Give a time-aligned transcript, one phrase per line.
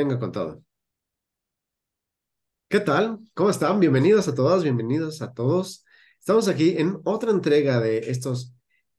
[0.00, 0.64] Venga con todo.
[2.70, 3.18] ¿Qué tal?
[3.34, 3.78] ¿Cómo están?
[3.80, 5.84] Bienvenidos a todas, bienvenidos a todos.
[6.18, 8.54] Estamos aquí en otra entrega de estos,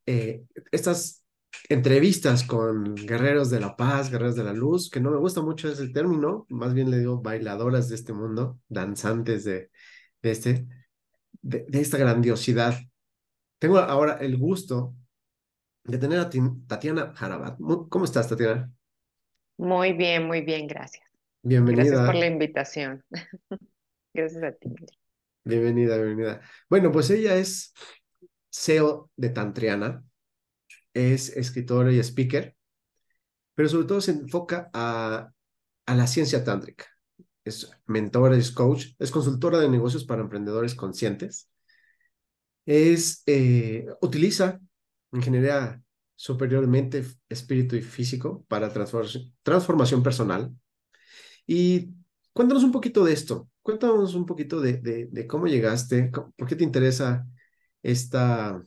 [0.05, 1.25] eh, estas
[1.69, 5.69] entrevistas con guerreros de la paz, guerreros de la luz, que no me gusta mucho
[5.69, 9.71] ese término, más bien le digo bailadoras de este mundo, danzantes de,
[10.21, 10.67] de, este,
[11.41, 12.77] de, esta grandiosidad.
[13.57, 14.93] Tengo ahora el gusto
[15.83, 16.29] de tener a
[16.67, 17.57] Tatiana Jarabat.
[17.89, 18.71] ¿Cómo estás, Tatiana?
[19.61, 21.05] Muy bien, muy bien, gracias.
[21.43, 21.83] Bienvenida.
[21.83, 23.03] Gracias por la invitación.
[24.13, 24.69] Gracias a ti.
[25.43, 26.41] Bienvenida, bienvenida.
[26.67, 27.73] Bueno, pues ella es
[28.49, 30.03] CEO de Tantriana,
[30.95, 32.55] es escritora y speaker,
[33.53, 35.31] pero sobre todo se enfoca a,
[35.85, 36.87] a la ciencia tántrica.
[37.45, 41.51] Es mentora, es coach, es consultora de negocios para emprendedores conscientes.
[42.65, 44.59] Es, eh, utiliza
[45.11, 45.79] ingeniería
[46.21, 50.51] superiormente espíritu y físico para transformación personal.
[51.47, 51.95] Y
[52.31, 56.63] cuéntanos un poquito de esto, cuéntanos un poquito de, de, cómo llegaste, por qué te
[56.63, 57.25] interesa
[57.81, 58.63] esta,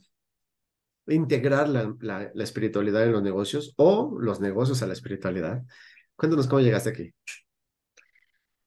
[1.07, 5.63] integrar la, la, espiritualidad en los negocios o los negocios a la espiritualidad.
[6.17, 7.15] Cuéntanos cómo llegaste aquí.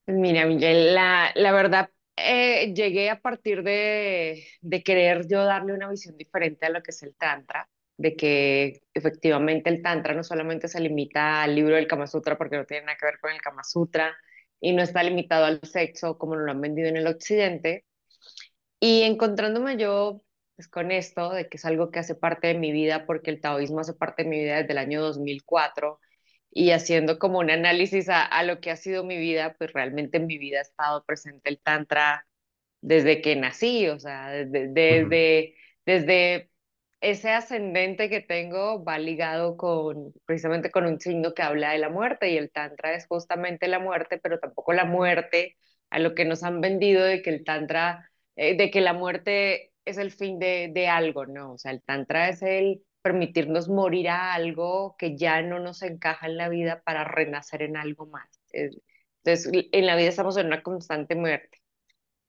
[0.06, 5.90] Mira, Miguel, la, la verdad, eh, llegué a partir de, de querer yo darle una
[5.90, 10.68] visión diferente a lo que es el Tantra de que efectivamente el Tantra no solamente
[10.68, 13.42] se limita al libro del Kama Sutra, porque no tiene nada que ver con el
[13.42, 14.16] Kama Sutra,
[14.60, 17.86] y no está limitado al sexo como lo han vendido en el occidente.
[18.80, 20.24] Y encontrándome yo
[20.56, 23.42] pues, con esto, de que es algo que hace parte de mi vida, porque el
[23.42, 26.00] taoísmo hace parte de mi vida desde el año 2004,
[26.52, 30.28] y haciendo como un análisis a, lo que ha sido mi vida, pues realmente en
[30.28, 32.26] mi vida ha estado presente el Tantra
[32.82, 36.50] desde que nací, o sea, desde, desde, desde
[37.02, 41.90] ese ascendente que tengo va ligado con precisamente con un signo que habla de la
[41.90, 45.58] muerte y el tantra es justamente la muerte, pero tampoco la muerte
[45.90, 49.74] a lo que nos han vendido de que el tantra, eh, de que la muerte
[49.86, 51.54] es el fin de, de algo, ¿no?
[51.54, 56.28] O sea, el tantra es el permitirnos morir a algo que ya no nos encaja
[56.28, 58.28] en la vida para renacer en algo más.
[58.52, 61.57] Entonces, en la vida estamos en una constante muerte.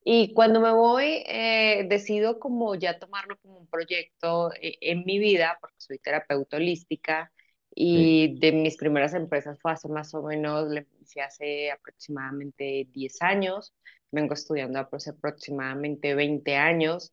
[0.05, 5.19] Y cuando me voy, eh, decido como ya tomarlo como un proyecto eh, en mi
[5.19, 7.33] vida, porque soy terapeuta holística
[7.75, 13.21] y de mis primeras empresas fue hace más o menos, le inicié hace aproximadamente 10
[13.23, 13.75] años,
[14.11, 17.13] vengo estudiando hace aproximadamente 20 años.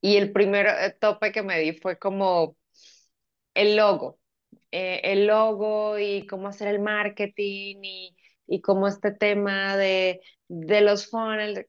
[0.00, 2.56] Y el primer eh, tope que me di fue como
[3.54, 4.18] el logo,
[4.70, 8.15] el logo y cómo hacer el marketing y
[8.46, 11.66] y como este tema de, de los funnels.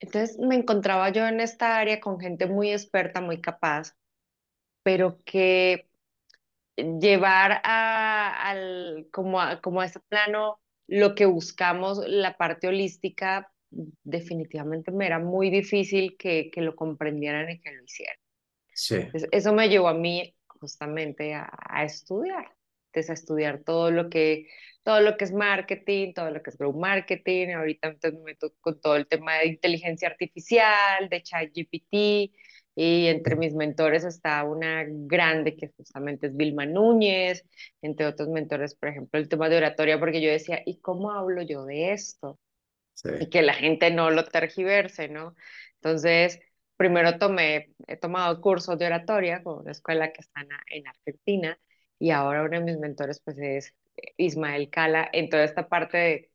[0.00, 3.94] Entonces me encontraba yo en esta área con gente muy experta, muy capaz,
[4.82, 5.90] pero que
[6.76, 13.52] llevar a, al, como, a, como a ese plano lo que buscamos, la parte holística,
[13.70, 18.16] definitivamente me era muy difícil que, que lo comprendieran y que lo hicieran.
[18.74, 18.96] Sí.
[19.30, 22.54] eso me llevó a mí justamente a, a estudiar,
[22.94, 24.48] a estudiar todo lo que
[24.82, 28.52] todo lo que es marketing, todo lo que es grow marketing, ahorita entonces me meto
[28.60, 32.34] con todo el tema de inteligencia artificial, de ChatGPT,
[32.74, 37.44] y entre mis mentores está una grande que justamente es Vilma Núñez,
[37.82, 41.42] entre otros mentores, por ejemplo, el tema de oratoria, porque yo decía, ¿y cómo hablo
[41.42, 42.38] yo de esto?
[43.20, 45.34] Y que la gente no lo tergiverse, ¿no?
[45.76, 46.40] Entonces,
[46.76, 51.58] primero tomé, he tomado cursos de oratoria con una escuela que está en Argentina,
[52.00, 53.74] y ahora uno de mis mentores pues es
[54.16, 56.30] Ismael Cala en toda esta parte de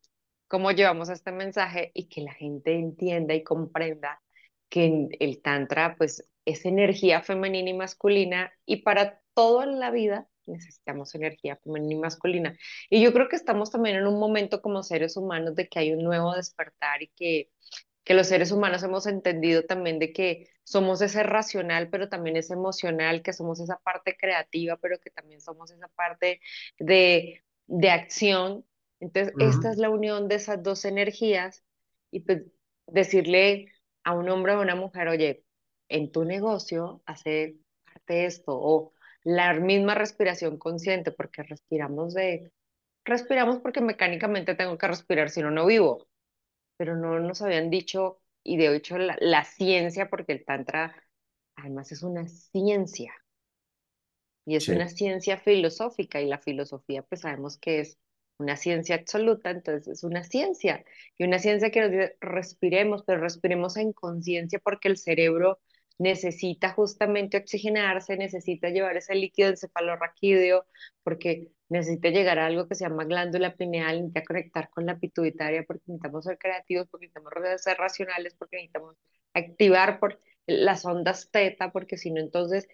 [0.48, 4.22] cómo llevamos este mensaje y que la gente entienda y comprenda
[4.70, 11.16] que el tantra pues es energía femenina y masculina y para toda la vida necesitamos
[11.16, 12.58] energía femenina y masculina.
[12.90, 15.92] Y yo creo que estamos también en un momento como seres humanos de que hay
[15.94, 17.50] un nuevo despertar y que,
[18.06, 22.52] que los seres humanos hemos entendido también de que somos ese racional, pero también es
[22.52, 26.40] emocional, que somos esa parte creativa, pero que también somos esa parte
[26.80, 28.66] de de acción.
[29.00, 31.64] Entonces, esta es la unión de esas dos energías
[32.12, 32.44] y pues
[32.88, 33.72] decirle
[34.04, 35.44] a un hombre o a una mujer, oye,
[35.90, 38.94] en tu negocio hace parte esto, o
[39.24, 42.52] la misma respiración consciente, porque respiramos de,
[43.04, 46.08] respiramos porque mecánicamente tengo que respirar, si no, no vivo.
[46.78, 50.96] Pero no nos habían dicho, y de hecho la, la ciencia, porque el tantra
[51.56, 53.14] además es una ciencia,
[54.46, 54.72] y es Sí.
[54.72, 57.98] una ciencia filosófica, y la filosofía pues sabemos que es
[58.38, 60.84] una ciencia absoluta, entonces es una ciencia,
[61.18, 65.60] y una ciencia que nos dice respiremos, pero respiremos en conciencia porque el cerebro
[65.98, 70.66] necesita justamente oxigenarse, necesita llevar ese líquido encefalorraquídeo,
[71.04, 75.64] porque necesita llegar a algo que se llama glándula pineal, necesita conectar con la pituitaria,
[75.64, 78.96] porque necesitamos ser creativos, porque necesitamos ser racionales, porque necesitamos
[79.34, 82.68] activar por las ondas teta, porque si no, entonces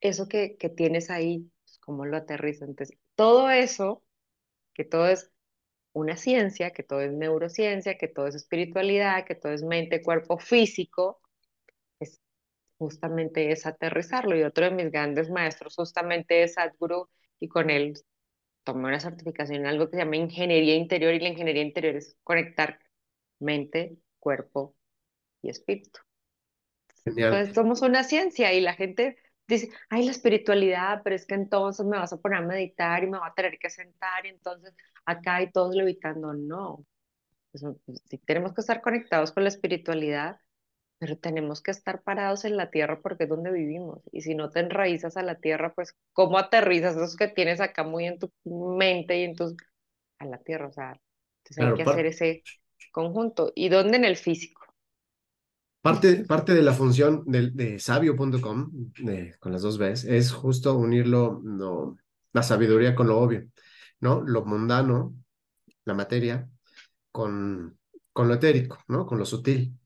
[0.00, 2.64] eso que, que tienes ahí, pues, ¿cómo lo aterriza?
[2.64, 4.02] Entonces, todo eso,
[4.74, 5.30] que todo es
[5.92, 10.38] una ciencia, que todo es neurociencia, que todo es espiritualidad, que todo es mente, cuerpo,
[10.38, 11.20] físico,
[12.00, 12.20] es
[12.78, 14.36] justamente es aterrizarlo.
[14.36, 17.08] Y otro de mis grandes maestros justamente es Sadhguru,
[17.40, 17.94] y con él
[18.64, 22.16] tomé una certificación en algo que se llama ingeniería interior, y la ingeniería interior es
[22.24, 22.78] conectar
[23.38, 24.76] mente, cuerpo
[25.42, 26.00] y espíritu.
[27.04, 27.32] Genial.
[27.32, 29.16] Entonces somos una ciencia y la gente
[29.48, 33.08] dice, ay, la espiritualidad, pero es que entonces me vas a poner a meditar y
[33.08, 34.74] me va a tener que sentar y entonces
[35.04, 36.32] acá hay todos levitando.
[36.34, 36.84] No,
[37.52, 37.64] Pues,
[38.08, 40.40] sí tenemos que estar conectados con la espiritualidad,
[41.00, 44.00] pero tenemos que estar parados en la tierra porque es donde vivimos.
[44.12, 47.84] Y si no te enraizas a la tierra, pues ¿cómo aterrizas esos que tienes acá
[47.84, 49.56] muy en tu mente y en tus...
[50.18, 50.68] a la tierra?
[50.68, 51.00] O sea,
[51.44, 52.44] entonces hay que hacer ese
[52.92, 53.52] conjunto.
[53.56, 54.62] ¿Y dónde en el físico?
[55.82, 58.70] Parte, parte de la función de, de sabio.com,
[59.40, 61.96] con las dos Bs, es justo unirlo, no,
[62.34, 63.48] la sabiduría con lo obvio,
[64.00, 64.20] ¿no?
[64.20, 65.14] Lo mundano,
[65.86, 66.50] la materia,
[67.12, 67.78] con,
[68.12, 69.06] con lo etérico, ¿no?
[69.06, 69.79] Con lo sutil.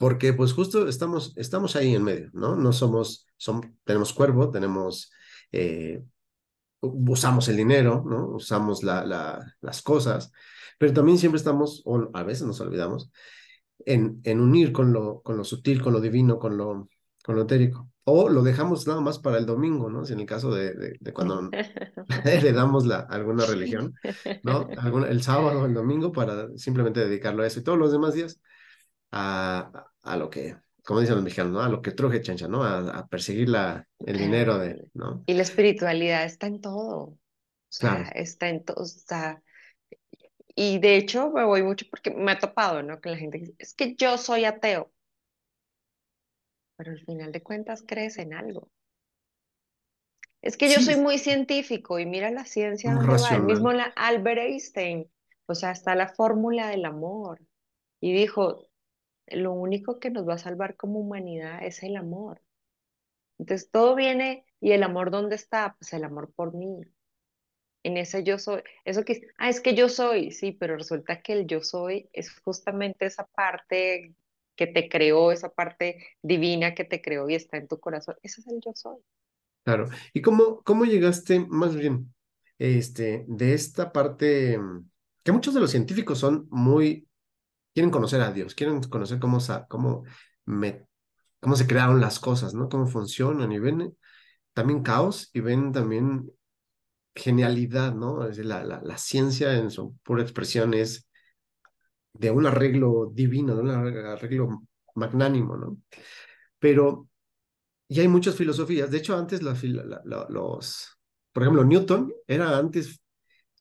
[0.00, 2.56] Porque pues justo estamos, estamos ahí en medio, ¿no?
[2.56, 5.12] No somos, som- tenemos cuerpo, tenemos,
[5.52, 6.02] eh,
[6.80, 8.28] usamos el dinero, ¿no?
[8.28, 10.32] Usamos la, la, las cosas,
[10.78, 13.10] pero también siempre estamos, o a veces nos olvidamos,
[13.86, 16.88] en, en unir con lo, con lo sutil, con lo divino, con lo,
[17.24, 17.90] con lo etérico.
[18.04, 20.04] O lo dejamos nada más para el domingo, ¿no?
[20.04, 21.56] Si en el caso de, de, de cuando
[22.24, 23.94] heredamos la, alguna religión,
[24.42, 24.68] ¿no?
[24.78, 28.40] Alguna, el sábado, el domingo, para simplemente dedicarlo a eso y todos los demás días
[29.12, 31.60] a, a lo que, como dicen los mexicanos, ¿no?
[31.62, 32.62] A lo que truje chancha, ¿no?
[32.64, 35.26] A, a perseguir la, el dinero de, ¿no?
[35.26, 36.96] Y la espiritualidad está en todo.
[37.04, 37.18] O
[37.68, 38.10] sea, Claro.
[38.14, 38.82] está en todo.
[38.82, 39.42] O sea,
[40.54, 43.00] y de hecho me voy mucho porque me ha topado, ¿no?
[43.00, 44.92] Que la gente dice, es que yo soy ateo.
[46.76, 48.72] Pero al final de cuentas crees en algo.
[50.42, 53.34] Es que yo Sí, soy muy científico y mira la ciencia dónde va.
[53.36, 55.10] El mismo la, Albert Einstein,
[55.46, 57.40] o sea, está la fórmula del amor.
[58.00, 58.69] Y dijo,
[59.30, 62.42] lo único que nos va a salvar como humanidad es el amor.
[63.38, 65.76] Entonces todo viene, ¿y el amor dónde está?
[65.78, 66.82] Pues el amor por mí.
[67.82, 71.32] En ese yo soy, eso que, ah, es que yo soy, sí, pero resulta que
[71.32, 74.14] el yo soy es justamente esa parte
[74.54, 78.16] que te creó, esa parte divina que te creó y está en tu corazón.
[78.22, 78.98] Ese es el yo soy.
[79.64, 79.88] Claro.
[80.12, 82.12] ¿Y cómo, cómo llegaste más bien
[82.58, 84.58] este, de esta parte
[85.22, 87.08] que muchos de los científicos son muy,
[87.74, 89.38] quieren conocer a Dios, quieren conocer cómo,
[89.68, 90.04] cómo,
[90.46, 90.86] me,
[91.40, 92.68] cómo se crearon las cosas, ¿no?
[92.68, 93.96] Cómo funcionan y ven
[94.52, 96.30] también caos y ven también
[97.14, 98.22] genialidad, ¿no?
[98.22, 101.08] Es decir, la, la, ciencia en su pura expresión es
[102.12, 104.62] de un arreglo divino, de un arreglo
[104.94, 105.78] magnánimo, ¿no?
[106.58, 107.10] Pero
[107.90, 108.88] y hay muchas filosofías.
[108.88, 110.98] De hecho, antes los,
[111.32, 113.02] por ejemplo, Newton era antes,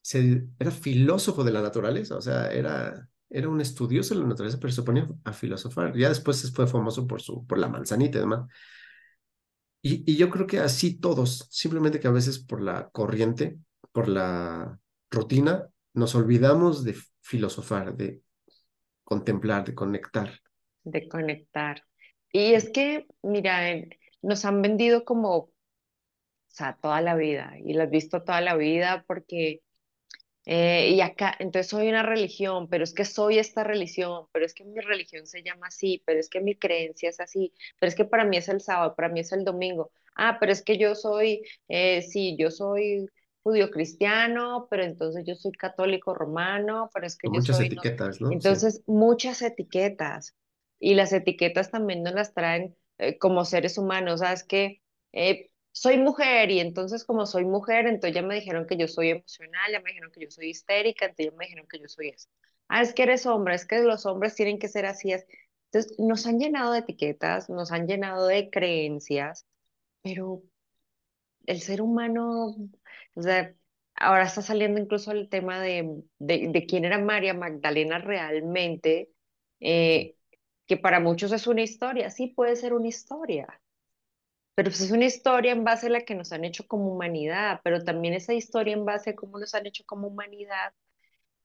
[0.03, 4.59] se, era filósofo de la naturaleza, o sea, era, era un estudioso de la naturaleza,
[4.59, 5.95] pero se ponía a filosofar.
[5.97, 8.47] Ya después fue famoso por, su, por la manzanita y demás.
[9.81, 13.59] Y, y yo creo que así todos, simplemente que a veces por la corriente,
[13.91, 18.21] por la rutina, nos olvidamos de filosofar, de
[19.03, 20.31] contemplar, de conectar.
[20.83, 21.83] de conectar.
[22.31, 23.59] Y es que, mira,
[24.21, 25.53] nos han vendido como, o
[26.47, 29.61] sea, toda la vida, y lo has visto toda la vida porque,
[30.45, 34.53] eh, y acá, entonces soy una religión, pero es que soy esta religión, pero es
[34.53, 37.95] que mi religión se llama así, pero es que mi creencia es así, pero es
[37.95, 39.91] que para mí es el sábado, para mí es el domingo.
[40.15, 43.07] Ah, pero es que yo soy, eh, sí, yo soy
[43.43, 48.31] judío cristiano, pero entonces yo soy católico romano, pero es que yo soy etiquetas, ¿no?
[48.31, 50.35] Entonces, muchas etiquetas.
[50.79, 54.21] Y las etiquetas también nos las traen eh, como seres humanos.
[54.21, 54.81] ¿Sabes que
[55.71, 59.71] soy mujer y entonces como soy mujer, entonces ya me dijeron que yo soy emocional,
[59.71, 62.29] ya me dijeron que yo soy histérica, entonces ya me dijeron que yo soy eso.
[62.67, 65.11] Ah, es que eres hombre, es que los hombres tienen que ser así.
[65.13, 65.25] es-
[65.71, 69.45] Entonces, nos han llenado de etiquetas, nos han llenado de creencias,
[70.03, 70.43] pero
[71.45, 72.55] el ser humano,
[73.15, 73.55] o sea,
[73.95, 79.09] ahora está saliendo incluso el tema de, de, quién era María Magdalena realmente,
[79.59, 80.15] eh,
[80.67, 83.61] que para muchos es una historia, sí puede ser una historia,
[84.55, 87.61] pero pues es una historia en base a la que nos han hecho como humanidad,
[87.63, 90.73] pero también esa historia en base a cómo nos han hecho como humanidad,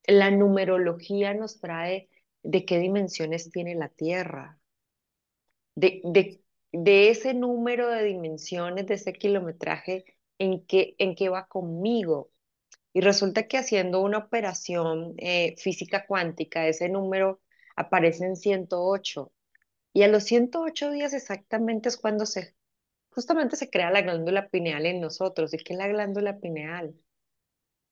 [0.06, 2.08] la numerología nos trae
[2.42, 4.58] de qué dimensiones tiene la Tierra,
[5.74, 6.42] de, de,
[6.72, 10.04] de ese número de dimensiones, de ese kilometraje,
[10.38, 12.30] en qué, en qué va conmigo.
[12.92, 17.40] Y resulta que haciendo una operación eh, física cuántica, ese número
[17.76, 19.32] aparece en 108.
[19.92, 22.53] Y a los 108 días exactamente es cuando se,
[23.14, 25.54] justamente se crea la glándula pineal en nosotros.
[25.54, 26.94] ¿Y qué es la glándula pineal?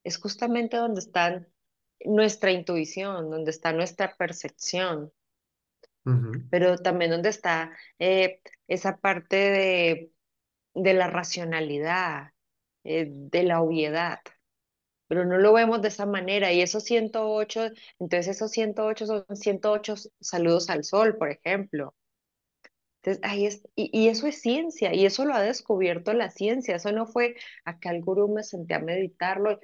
[0.05, 1.47] Es justamente donde está
[2.05, 5.12] nuestra intuición, donde está nuestra percepción,
[6.50, 10.12] pero también donde está eh, esa parte de,
[10.75, 12.33] de la racionalidad,
[12.85, 14.21] eh, de la obviedad.
[15.09, 16.52] Pero no lo vemos de esa manera.
[16.52, 21.95] Y esos 108, entonces esos 108 son 108 saludos al sol, por ejemplo.
[23.02, 26.76] Entonces, ahí es, y, eso es ciencia, y eso lo ha descubierto la ciencia.
[26.76, 29.59] Eso no fue acá el gurú me senté a meditarlo.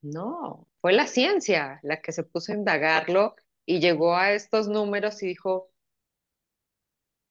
[0.00, 3.34] No, fue la ciencia la que se puso a indagarlo
[3.66, 5.72] y llegó a estos números y dijo,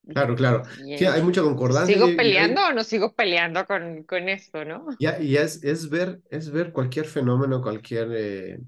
[0.09, 0.63] Claro, claro.
[0.79, 1.93] hay mucha concordancia.
[1.93, 4.87] ¿Sigo peleando o no sigo peleando con, con esto, no?
[4.99, 8.59] Ya, y es, es, ver, es ver cualquier fenómeno, cualquier, eh,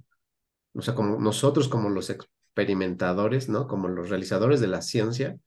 [0.74, 3.68] o sea, como nosotros como los experimentadores, ¿no?
[3.68, 5.38] Como los realizadores de la ciencia,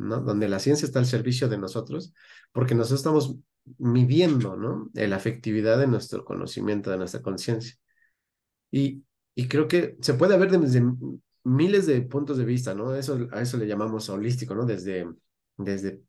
[0.00, 0.20] ¿no?
[0.20, 2.12] Donde la ciencia está al servicio de nosotros,
[2.52, 3.36] porque nosotros estamos
[3.78, 4.90] midiendo, ¿no?
[4.94, 7.76] La afectividad de nuestro conocimiento, de nuestra conciencia.
[8.70, 9.04] Y,
[9.34, 10.82] y creo que se puede ver desde
[11.44, 12.94] miles de puntos de vista, ¿no?
[12.94, 14.64] Eso, a eso le llamamos holístico, ¿no?
[14.64, 15.08] Desde,
[15.56, 16.02] desde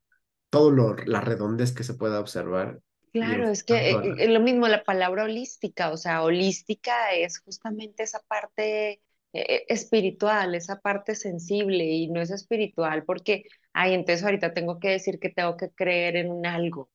[0.50, 2.80] todo lo, la redondez que se pueda observar.
[3.14, 8.04] Claro, es que es eh, lo mismo la palabra holística, o sea, holística es justamente
[8.04, 9.02] esa parte eh,
[9.34, 15.20] espiritual, esa parte sensible y no es espiritual porque, ay, entonces ahorita tengo que decir
[15.20, 16.90] que tengo que creer en un algo.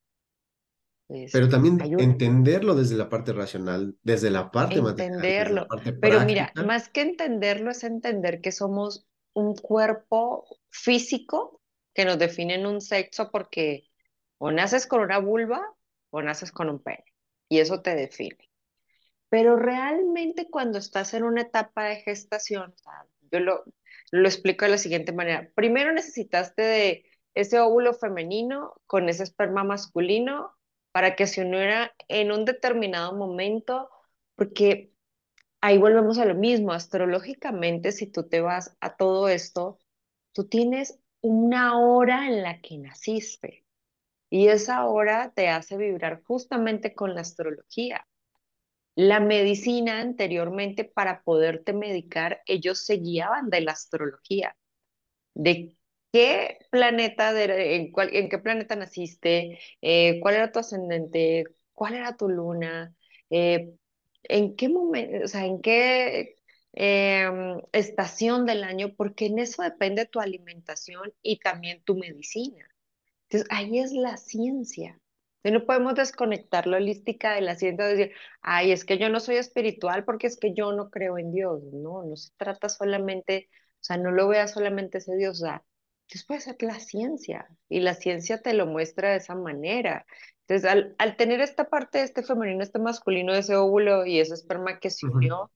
[1.07, 5.65] Pues, pero también entenderlo desde la parte racional, desde la parte entenderlo.
[6.01, 11.61] pero mira, más que entenderlo es entender que somos un cuerpo físico
[11.93, 13.85] que nos define en un sexo porque
[14.37, 15.61] o naces con una vulva
[16.09, 17.05] o naces con un pene
[17.47, 18.46] y eso te define.
[19.29, 22.73] Pero realmente cuando estás en una etapa de gestación,
[23.31, 23.63] yo lo,
[24.11, 25.51] lo explico de la siguiente manera.
[25.55, 30.55] Primero necesitaste de ese óvulo femenino con ese esperma masculino
[30.91, 33.89] para que se uniera en un determinado momento,
[34.35, 34.91] porque
[35.61, 39.79] ahí volvemos a lo mismo, astrológicamente, si tú te vas a todo esto,
[40.33, 43.65] tú tienes una hora en la que naciste
[44.29, 48.07] y esa hora te hace vibrar justamente con la astrología.
[48.97, 54.57] La medicina anteriormente para poderte medicar, ellos se guiaban de la astrología,
[55.35, 55.77] de
[56.13, 57.91] ¿Qué planeta, en,
[58.29, 59.59] qué planeta naciste?
[59.81, 61.45] Eh, ¿Cuál era tu ascendente?
[61.73, 62.95] ¿Cuál era tu luna?
[63.29, 63.75] Eh,
[64.23, 66.37] ¿En qué momento, o sea, en qué
[66.73, 68.95] em, estación del año?
[68.95, 72.67] Porque en eso depende tu alimentación y también tu medicina.
[73.29, 74.99] Entonces, ahí es la ciencia.
[75.51, 79.19] No podemos desconectar la holística de la ciencia de decir, ay, es que yo no
[79.19, 81.63] soy espiritual porque es que yo no creo en Dios.
[81.73, 85.63] No, no se trata solamente, o sea, no lo vea solamente ese Dios, o sea,
[86.09, 90.05] Dios puede ser la ciencia y la ciencia te lo muestra de esa manera.
[90.47, 94.79] Entonces, al, al tener esta parte este femenino, este masculino, ese óvulo y ese esperma
[94.79, 95.51] que se unió,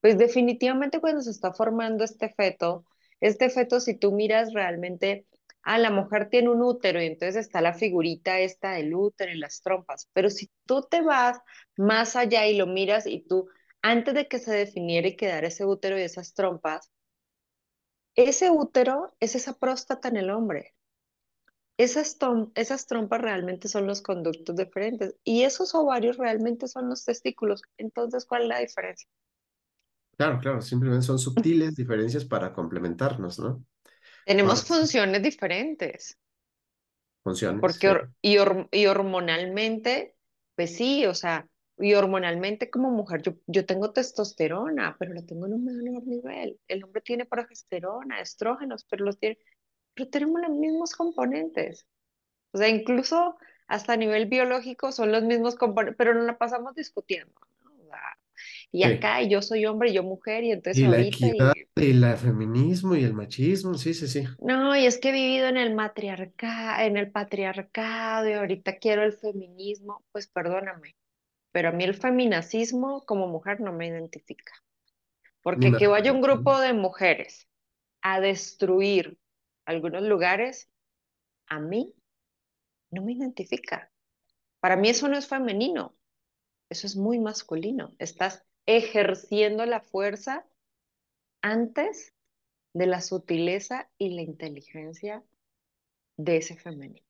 [0.00, 2.84] pues definitivamente cuando se está formando este feto,
[3.20, 5.26] este feto, si tú miras realmente,
[5.62, 9.38] ah, la mujer tiene un útero y entonces está la figurita esta del útero y
[9.38, 11.40] las trompas, pero si tú te vas
[11.76, 13.48] más allá y lo miras y tú,
[13.82, 16.90] antes de que se definiera y quedara ese útero y esas trompas,
[18.14, 20.74] ese útero es esa próstata en el hombre.
[21.78, 22.16] Esas,
[22.54, 27.62] esas trompas realmente son los conductos diferentes y esos ovarios realmente son los testículos.
[27.76, 29.08] Entonces, ¿cuál es la diferencia?
[30.16, 33.64] Claro, claro, simplemente son sutiles diferencias para complementarnos, ¿no?
[34.26, 36.18] Tenemos funciones diferentes.
[37.22, 37.60] Funciones.
[37.60, 38.36] Porque y,
[38.70, 40.16] y hormonalmente,
[40.54, 41.46] pues sí, o sea,
[41.78, 46.60] y hormonalmente como mujer, yo, yo tengo testosterona, pero la tengo en un menor nivel.
[46.68, 49.38] El hombre tiene progesterona, estrógenos, pero los tiene,
[49.94, 51.86] pero tenemos los mismos componentes.
[52.52, 53.36] O sea, incluso
[53.66, 57.32] hasta a nivel biológico son los mismos componentes, pero no la pasamos discutiendo.
[58.70, 61.26] Y acá yo soy hombre y yo mujer, y entonces y la ahorita...
[61.26, 61.90] equidad, y...
[61.90, 64.24] el feminismo y el machismo, sí, sí, sí.
[64.38, 69.02] No, y es que he vivido en el matriarcado, en el patriarcado, y ahorita quiero
[69.02, 70.96] el feminismo, pues perdóname,
[71.52, 74.52] pero a mí el feminacismo como mujer no me identifica.
[75.42, 77.48] Porque que vaya un grupo de mujeres
[78.00, 79.18] a destruir
[79.66, 80.70] algunos lugares,
[81.48, 81.92] a mí
[82.90, 83.90] no me identifica.
[84.60, 85.96] Para mí eso no es femenino,
[86.72, 87.94] eso es muy masculino.
[88.00, 90.46] Estás ejerciendo la fuerza
[91.42, 92.14] antes
[92.74, 95.24] de la sutileza y la inteligencia
[96.16, 97.06] de ese femenino.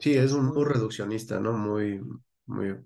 [0.00, 1.52] Sí, es un muy reduccionista, ¿no?
[1.52, 2.00] Muy,
[2.46, 2.76] muy.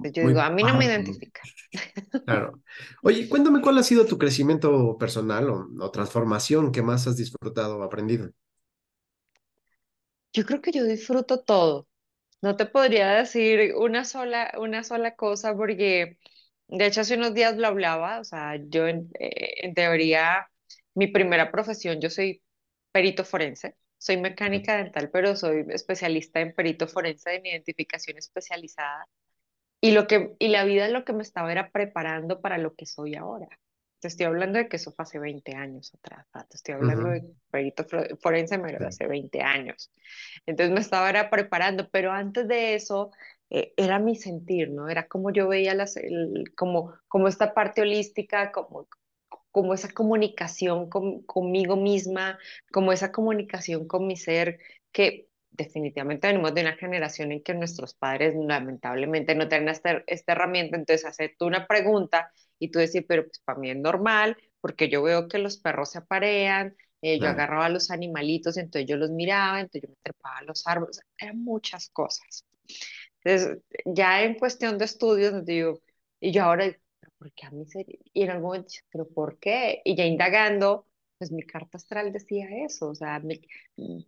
[0.00, 1.40] Pues yo digo, a mí no me identifica.
[2.26, 2.62] Claro.
[3.02, 7.78] Oye, cuéntame cuál ha sido tu crecimiento personal o, o transformación que más has disfrutado
[7.78, 8.30] o aprendido.
[10.34, 11.88] Yo creo que yo disfruto todo.
[12.44, 16.18] No te podría decir una sola, una sola cosa porque,
[16.68, 20.50] de hecho, hace unos días lo hablaba, o sea, yo en, eh, en teoría,
[20.94, 22.42] mi primera profesión, yo soy
[22.92, 29.08] perito forense, soy mecánica dental, pero soy especialista en perito forense en identificación especializada.
[29.80, 32.86] Y, lo que, y la vida lo que me estaba era preparando para lo que
[32.86, 33.48] soy ahora.
[34.04, 36.26] Te estoy hablando de que eso fue hace 20 años atrás.
[36.50, 37.86] Te estoy hablando de perito
[38.20, 39.90] forense, pero hace 20 años.
[40.44, 43.12] Entonces me estaba era preparando, pero antes de eso
[43.48, 44.90] eh, era mi sentir, ¿no?
[44.90, 48.88] Era como yo veía las, el, como, como esta parte holística, como,
[49.50, 52.38] como esa comunicación con, conmigo misma,
[52.70, 54.58] como esa comunicación con mi ser,
[54.92, 60.32] que definitivamente venimos de una generación en que nuestros padres lamentablemente no tienen esta, esta
[60.32, 64.36] herramienta, entonces hacer tú una pregunta y tú decís, pero pues para mí es normal,
[64.60, 68.88] porque yo veo que los perros se aparean, eh, yo agarraba a los animalitos, entonces
[68.88, 72.46] yo los miraba, entonces yo me trepaba a los árboles, eran muchas cosas.
[73.22, 75.80] Entonces, ya en cuestión de estudios, digo,
[76.20, 76.74] y yo ahora,
[77.18, 77.98] ¿por qué a mí sería?
[78.12, 79.82] Y en algún momento, ¿pero por qué?
[79.84, 80.86] Y ya indagando,
[81.18, 83.40] pues mi carta astral decía eso, o sea, me,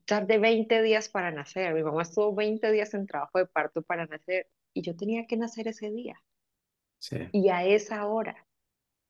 [0.05, 4.07] tardé 20 días para nacer, mi mamá estuvo 20 días en trabajo de parto para
[4.07, 6.21] nacer, y yo tenía que nacer ese día.
[7.09, 7.19] Sí.
[7.31, 8.47] Y a esa hora,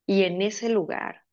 [0.07, 1.25] y en ese lugar.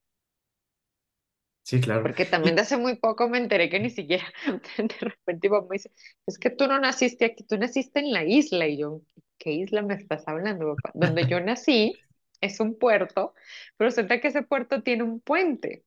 [1.64, 2.04] Sí, claro.
[2.04, 4.26] Porque también de hace muy poco me enteré que ni siquiera,
[4.78, 5.92] de repente mi mamá dice,
[6.26, 8.68] es que tú no naciste aquí, tú naciste en la isla.
[8.68, 9.02] Y yo,
[9.38, 10.92] ¿qué isla me estás hablando, papá?
[10.94, 11.94] Donde yo nací
[12.40, 13.34] es un puerto,
[13.76, 15.84] pero resulta que ese puerto tiene un puente.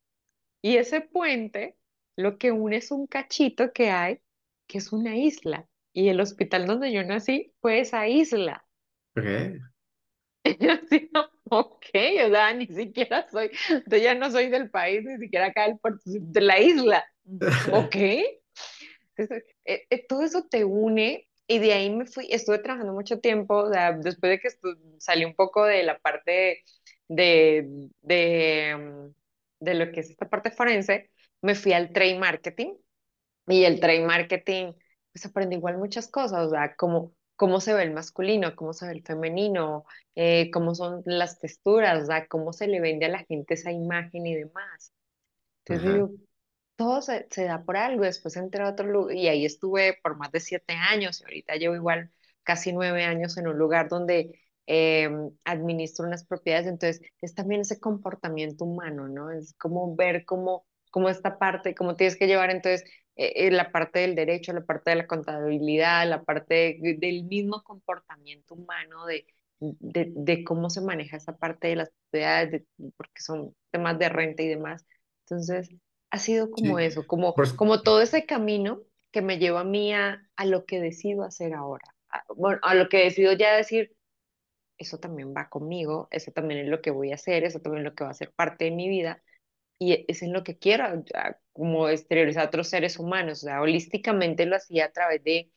[0.63, 1.77] Y ese puente
[2.17, 4.21] lo que une es un cachito que hay,
[4.67, 5.67] que es una isla.
[5.95, 8.67] Y el hospital donde yo nací fue esa isla.
[9.17, 9.59] Okay.
[10.47, 11.11] Y yo así,
[11.51, 11.87] ok,
[12.27, 13.51] o sea, ni siquiera soy,
[13.87, 17.05] yo ya no soy del país, ni siquiera acá del puerto, de la isla.
[17.73, 17.97] Ok.
[19.17, 23.21] Entonces, eh, eh, todo eso te une y de ahí me fui, estuve trabajando mucho
[23.21, 24.49] tiempo, o sea, después de que
[24.99, 26.63] salí un poco de la parte
[27.09, 29.11] de, de,
[29.61, 31.11] de lo que es esta parte forense,
[31.43, 32.75] me fui al trade marketing
[33.49, 34.73] y el trade marketing,
[35.13, 38.87] pues aprendí igual muchas cosas, o sea, como cómo se ve el masculino, cómo se
[38.87, 43.25] ve el femenino, eh, cómo son las texturas, sea, cómo se le vende a la
[43.25, 44.93] gente esa imagen y demás.
[45.65, 46.11] Entonces digo,
[46.77, 50.17] todo se, se, da por algo, después entré a otro lugar y ahí estuve por
[50.17, 52.11] más de siete años y ahorita llevo igual
[52.43, 55.09] casi nueve años en un lugar donde eh,
[55.45, 59.31] administro unas propiedades, entonces es también ese comportamiento humano, ¿no?
[59.31, 62.85] Es como ver cómo, cómo esta parte, cómo tienes que llevar entonces
[63.17, 67.63] eh, la parte del derecho, la parte de la contabilidad, la parte de, del mismo
[67.63, 69.27] comportamiento humano, de,
[69.59, 72.63] de, de, cómo se maneja esa parte de las propiedades,
[72.97, 74.87] porque son temas de renta y demás.
[75.25, 75.71] Entonces,
[76.11, 76.85] ha sido como sí.
[76.85, 80.67] eso, como, pues, como todo ese camino que me lleva a mí a, a lo
[80.67, 81.95] que decido hacer ahora.
[82.11, 83.97] A, bueno, a lo que decido ya decir,
[84.77, 87.91] eso también va conmigo, eso también es lo que voy a hacer, eso también es
[87.91, 89.23] lo que va a ser parte de mi vida
[89.79, 91.05] y es en lo que quiero,
[91.53, 93.43] como exteriorizar a otros seres humanos.
[93.43, 95.51] O sea, holísticamente lo hacía a través de,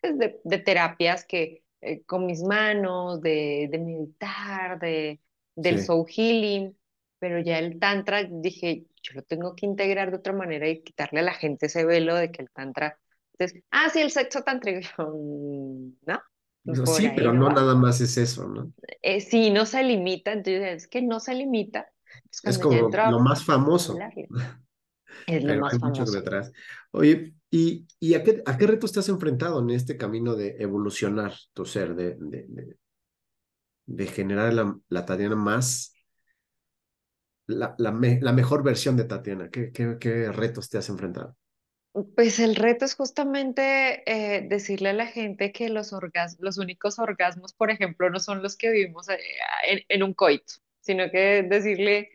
[0.00, 5.20] pues, de, de, terapias que eh, con mis manos, de, de meditar, de,
[5.54, 5.86] del sí.
[5.86, 6.76] soul healing,
[7.18, 11.20] pero ya el tantra dije, yo lo tengo que integrar de otra manera y quitarle
[11.20, 12.98] a la gente ese velo de que el tantra,
[13.38, 14.88] entonces, ah, sí, el sexo tántrico,
[16.06, 16.22] ¿no?
[16.64, 18.72] Por sí, pero no, no nada más es eso, ¿no?
[19.02, 21.88] Eh, sí, no se limita, entonces es que no se limita,
[22.42, 24.08] es como lo más famoso.
[25.26, 26.04] Es lo Pero más hay famoso.
[26.04, 26.52] mucho detrás.
[26.92, 30.56] Oye, ¿y, y a, qué, a qué retos te has enfrentado en este camino de
[30.58, 32.76] evolucionar tu ser, de, de, de,
[33.86, 35.92] de generar la, la, Tatiana más,
[37.48, 39.50] la, la, me, la, mejor versión de Tatiana?
[39.50, 41.36] ¿Qué, qué, ¿Qué retos te has enfrentado?
[42.14, 46.98] Pues el reto es justamente eh, decirle a la gente que los orgas- los únicos
[46.98, 49.18] orgasmos, por ejemplo, no son los que vivimos eh,
[49.66, 50.54] en, en un coito,
[50.86, 52.10] sino que decirle,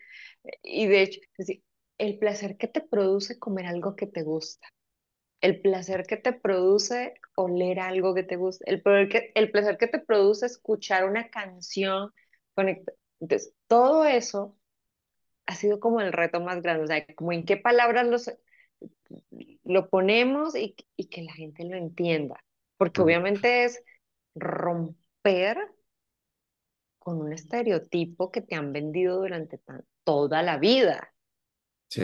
[0.63, 1.63] y de hecho, decir,
[1.97, 4.67] el placer que te produce comer algo que te gusta,
[5.41, 9.87] el placer que te produce oler algo que te gusta, el, que, el placer que
[9.87, 12.11] te produce escuchar una canción,
[12.55, 14.57] conecta- Entonces, todo eso
[15.47, 18.31] ha sido como el reto más grande, o sea, como en qué palabras los
[19.63, 22.43] lo ponemos y, y que la gente lo entienda,
[22.77, 23.83] porque obviamente es
[24.35, 25.57] romper
[27.01, 31.13] con un estereotipo que te han vendido durante tan- toda la vida.
[31.89, 32.01] Sí,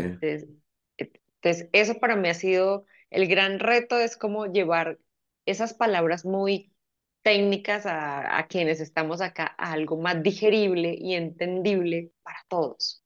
[1.41, 4.99] Entonces, eso para mí ha sido el gran reto, es como llevar
[5.45, 6.73] esas palabras muy
[7.21, 13.03] técnicas a, a quienes estamos acá a algo más digerible y entendible para todos.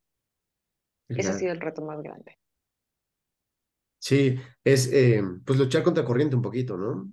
[1.15, 2.38] Ese ha sido el reto más grande.
[3.99, 7.12] Sí, es eh, pues luchar contra corriente un poquito, ¿no?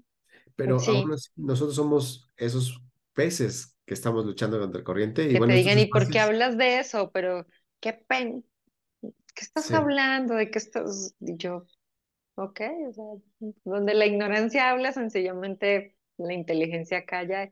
[0.56, 2.82] Pero aún Sí, así, nosotros somos esos
[3.18, 6.08] peces que estamos luchando contra el corriente y que te bueno, estos digan, ¿y por
[6.08, 7.10] qué hablas de eso?
[7.10, 7.48] Pero
[7.80, 8.40] qué pena.
[9.02, 10.34] ¿qué estás sí, hablando?
[10.36, 11.16] ¿De qué estás?
[11.18, 11.66] Y yo,
[12.36, 13.04] ok, o sea,
[13.64, 17.50] donde la ignorancia habla, sencillamente la inteligencia calla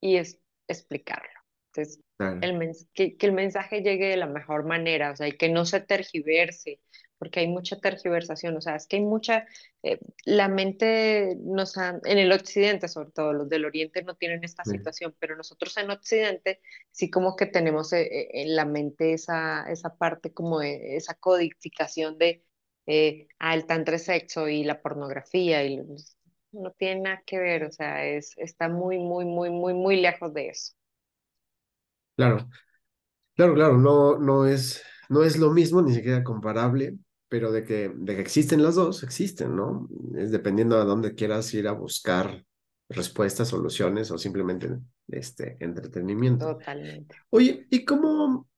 [0.00, 1.28] y es explicarlo.
[1.74, 5.32] Entonces, claro, el que, que el mensaje llegue de la mejor manera, o sea, y
[5.32, 6.80] que no se tergiverse,
[7.18, 9.46] porque hay mucha tergiversación, o sea, es que hay mucha,
[9.82, 14.44] eh, la mente nos ha- en el occidente, sobre todo los del oriente no tienen
[14.44, 19.12] esta sí, situación, pero nosotros en occidente sí como que tenemos eh, en la mente
[19.14, 22.44] esa, esa parte como de, esa codificación de,
[22.86, 25.82] eh, ah, el tantra es sexo y la pornografía y
[26.52, 30.32] no tiene nada que ver, o sea, es, está muy, muy, muy, muy, muy lejos
[30.34, 30.72] de eso.
[32.16, 32.48] claro,
[33.36, 37.92] claro, claro, no, no es, no es lo mismo, ni siquiera comparable, pero de que,
[37.94, 39.88] de que existen las dos, existen, ¿no?
[40.16, 42.44] Es dependiendo a dónde quieras ir a buscar
[42.88, 46.56] respuestas, soluciones o simplemente este entretenimiento.
[46.58, 47.16] Totalmente.
[47.30, 48.48] Oye, ¿y cómo,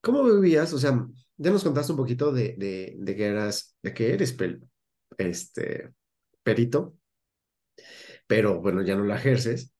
[0.00, 0.72] cómo vivías?
[0.74, 4.36] O sea, ya nos contaste un poquito de, de, de que eras, de que eres
[4.36, 4.60] pel-
[5.16, 5.92] este,
[6.42, 6.96] perito,
[8.26, 9.72] pero bueno, ya no la ejerces.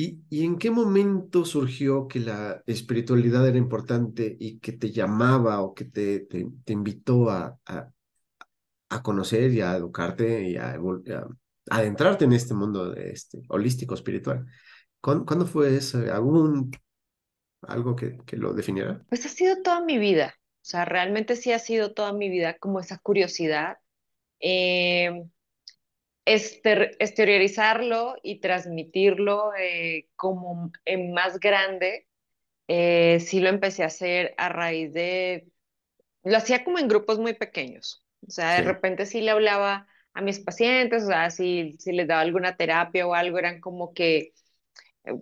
[0.00, 5.60] ¿Y, y en qué momento surgió que la espiritualidad era importante y que te llamaba
[5.60, 7.58] o que te, te, invitó a,
[9.02, 10.78] conocer y a educarte y a,
[11.68, 14.46] adentrarte en este mundo este, holístico espiritual?
[15.00, 15.98] ¿Cuándo, fue eso?
[16.12, 16.70] ¿Algún,
[17.62, 19.04] algo que, lo definiera?
[19.08, 22.56] Pues ha sido toda mi vida, o sea, realmente sí ha sido toda mi vida
[22.58, 23.78] como esa curiosidad,
[24.38, 25.24] eh,
[26.34, 32.06] ester- exteriorizarlo y transmitirlo eh, como en más grande.
[32.68, 35.48] eh, sí lo empecé a hacer a raíz de,
[36.24, 40.22] lo hacía como en grupos muy pequeños, o sea, de repente sí le hablaba a
[40.22, 44.34] mis pacientes, o sea, si, si les daba alguna terapia o algo, eran como que,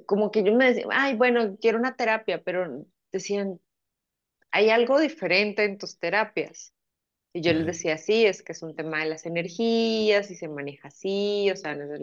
[0.07, 3.61] como que yo me decía, ay, bueno, quiero una terapia, pero decían,
[4.53, 6.75] hay algo diferente en tus terapias.
[7.37, 10.49] Y yo les decía, sí, es que es un tema de las energías y se
[10.49, 12.01] maneja así, o sea, no es,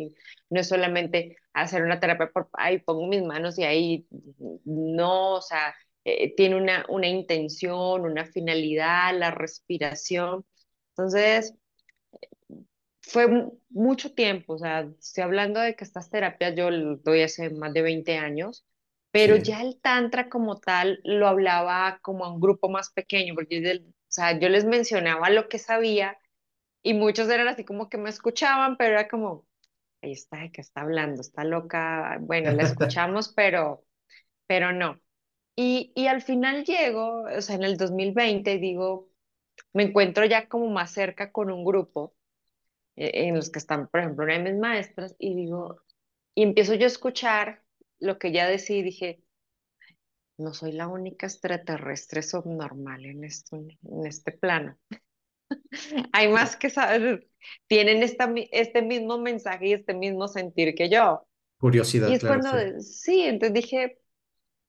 [0.49, 4.07] no es solamente hacer una terapia por, ay, pongo mis manos y ahí,
[4.65, 10.45] no, o sea, eh, tiene una, una intención, una finalidad, la respiración.
[10.91, 11.55] Entonces,
[13.01, 17.21] fue mu- mucho tiempo, o sea, estoy hablando de que estas terapias yo lo doy
[17.21, 18.65] hace más de 20 años,
[19.11, 19.43] pero Sí.
[19.43, 23.69] ya el tantra como tal lo hablaba como a un grupo más pequeño, porque yo,
[24.13, 26.17] sea, yo les mencionaba lo que sabía
[26.83, 29.47] y muchos eran así como que me escuchaban, pero era como,
[30.01, 31.21] ahí está, ¿de qué está hablando?
[31.21, 33.85] Está loca, bueno, la escuchamos, pero,
[34.47, 34.99] pero no.
[35.55, 39.09] Y, y al final llego, o sea, en el 2020, digo,
[39.73, 42.15] me encuentro ya como más cerca con un grupo
[42.95, 45.81] eh, en los que están, por ejemplo, una de mis maestras, y digo,
[46.35, 47.63] y empiezo yo a escuchar
[47.99, 49.22] lo que ella decía y dije,
[50.37, 54.77] no soy la única extraterrestre subnormal en esto, en este plano.
[56.13, 57.27] Hay más que saber,
[57.67, 61.27] tienen esta, este mismo mensaje y este mismo sentir que yo.
[61.55, 63.99] Y Curiosidad, es claro, cuando, sí, entonces dije,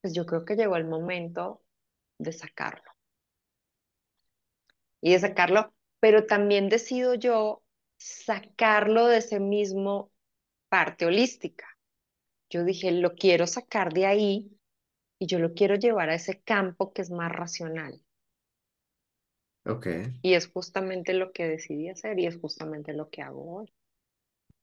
[0.00, 1.62] pues yo creo que llegó el momento
[2.18, 2.90] de sacarlo
[5.00, 7.62] y de sacarlo, pero también decido yo
[7.96, 10.12] sacarlo de ese mismo
[10.68, 11.66] parte holística.
[12.50, 14.53] Yo dije, lo quiero sacar de ahí
[15.18, 18.00] y yo lo quiero llevar a ese campo que es más racional.
[19.66, 19.86] Ok.
[20.22, 23.72] Y es justamente lo que decidí hacer y es justamente lo que hago hoy.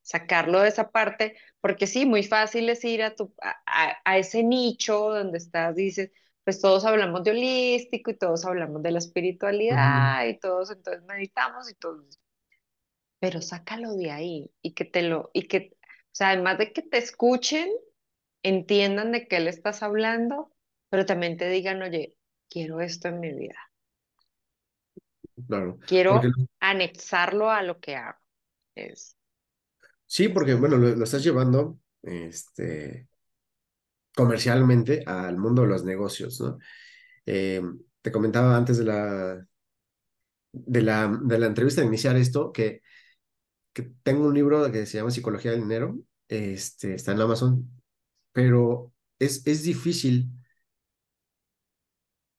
[0.03, 4.17] Sacarlo de esa parte, porque sí, muy fácil es ir a, tu, a, a- a
[4.19, 6.11] ese nicho donde estás, dices,
[6.43, 11.69] pues todos hablamos de holístico y todos hablamos de la espiritualidad y todos entonces meditamos
[11.71, 12.19] y todos.
[13.19, 16.81] pero sácalo de ahí y que te lo, y que, o sea, además de que
[16.81, 17.69] te escuchen,
[18.43, 20.51] entiendan de qué le estás hablando,
[20.89, 22.17] pero también te digan, oye,
[22.49, 23.55] quiero esto en mi vida.
[25.47, 25.79] Claro.
[25.87, 28.19] Quiero Porque, anexarlo a lo que hago.
[28.75, 29.17] Es,
[30.05, 33.07] sí, porque, bueno, lo, lo estás llevando, este,
[34.15, 36.57] comercialmente al mundo de los negocios, ¿no?
[37.25, 37.61] Eh,
[38.01, 39.45] te comentaba antes de la,
[40.51, 42.81] de la, de la entrevista de iniciar esto que,
[43.73, 47.80] que tengo un libro que se llama Psicología del Dinero, este, está en Amazon,
[48.33, 50.29] pero es, es difícil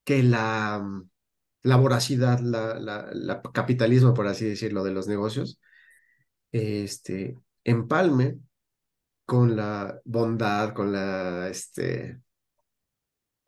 [0.05, 0.85] que la,
[1.63, 5.61] la voracidad, la, la, capitalismo, por así decirlo, de los negocios,
[6.53, 8.39] este, empalme
[9.25, 12.21] con la bondad, con la, este,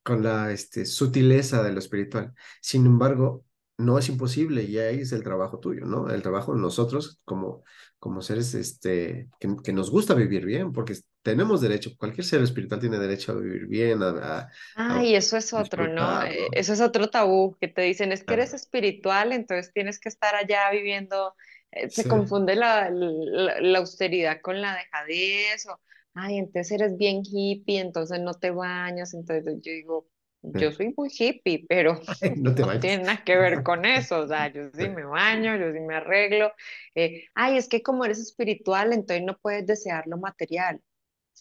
[0.03, 2.35] con la este, sutileza de lo espiritual.
[2.61, 3.45] Sin embargo,
[3.79, 6.11] no es imposible y ahí es el trabajo tuyo, ¿no?
[6.11, 7.65] El trabajo nosotros como,
[8.05, 12.81] como seres este, que, que nos gusta vivir bien, porque tenemos derecho, cualquier ser espiritual
[12.81, 14.51] tiene derecho a vivir bien, a, a,
[14.89, 16.23] a Ay, eso es otro, Eh, ¿no?
[16.51, 20.09] Eso es otro tabú que te dicen, es que eres Ah, espiritual, entonces tienes que
[20.09, 21.35] estar allá viviendo.
[21.71, 25.81] eh, Se sí, confunde la, la, la austeridad con la dejadez, o,
[26.15, 29.15] ay, entonces eres bien hippie, entonces no te bañas.
[29.15, 30.09] Entonces yo digo,
[30.53, 32.01] yo soy muy hippie, pero
[32.37, 32.81] No te no vayas.
[32.81, 34.21] tiene nada que ver con eso.
[34.21, 36.53] O sea, yo sí me baño, yo sí me arreglo.
[36.95, 40.83] eh, ay, es que como eres espiritual, entonces no puedes desear lo material.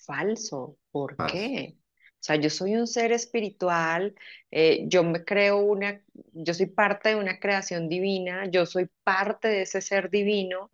[0.06, 0.78] Falso.
[0.92, 1.76] ¿Por qué?
[2.22, 4.16] O sea, yo soy un ser espiritual,
[4.52, 6.02] eh, yo me creo una,
[6.34, 10.72] yo soy parte de una creación divina, yo soy parte de ese ser divino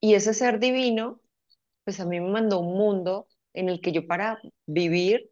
[0.00, 1.20] y ese ser divino,
[1.84, 5.30] pues a mí me mandó un mundo en el que yo para vivir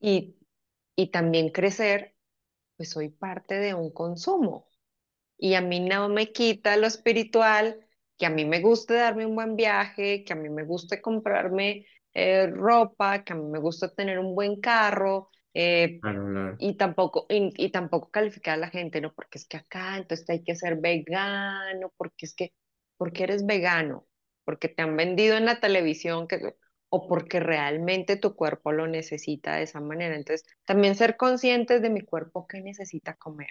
[0.00, 0.36] y,
[0.96, 2.16] y también crecer,
[2.76, 4.68] pues soy parte de un consumo.
[5.38, 7.86] Y a mí no me quita lo espiritual,
[8.18, 11.86] que a mí me guste darme un buen viaje, que a mí me guste comprarme
[12.14, 16.58] eh, ropa, que a mí me gusta tener un buen carro, eh, Claro, claro.
[16.58, 19.12] y tampoco, y, y tampoco calificar a la gente, ¿no?
[19.14, 22.52] Porque es que acá, entonces hay que ser vegano, porque es que,
[22.96, 24.06] porque eres vegano,
[24.44, 26.54] porque te han vendido en la televisión que,
[26.94, 30.14] o porque realmente tu cuerpo lo necesita de esa manera.
[30.14, 33.48] Entonces, también ser conscientes de mi cuerpo que necesita comer.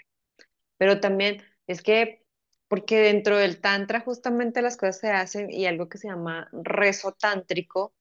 [0.78, 2.24] Pero también es que,
[2.70, 7.12] porque dentro del tantra justamente las cosas se hacen y algo que se llama rezo
[7.20, 7.94] tántrico,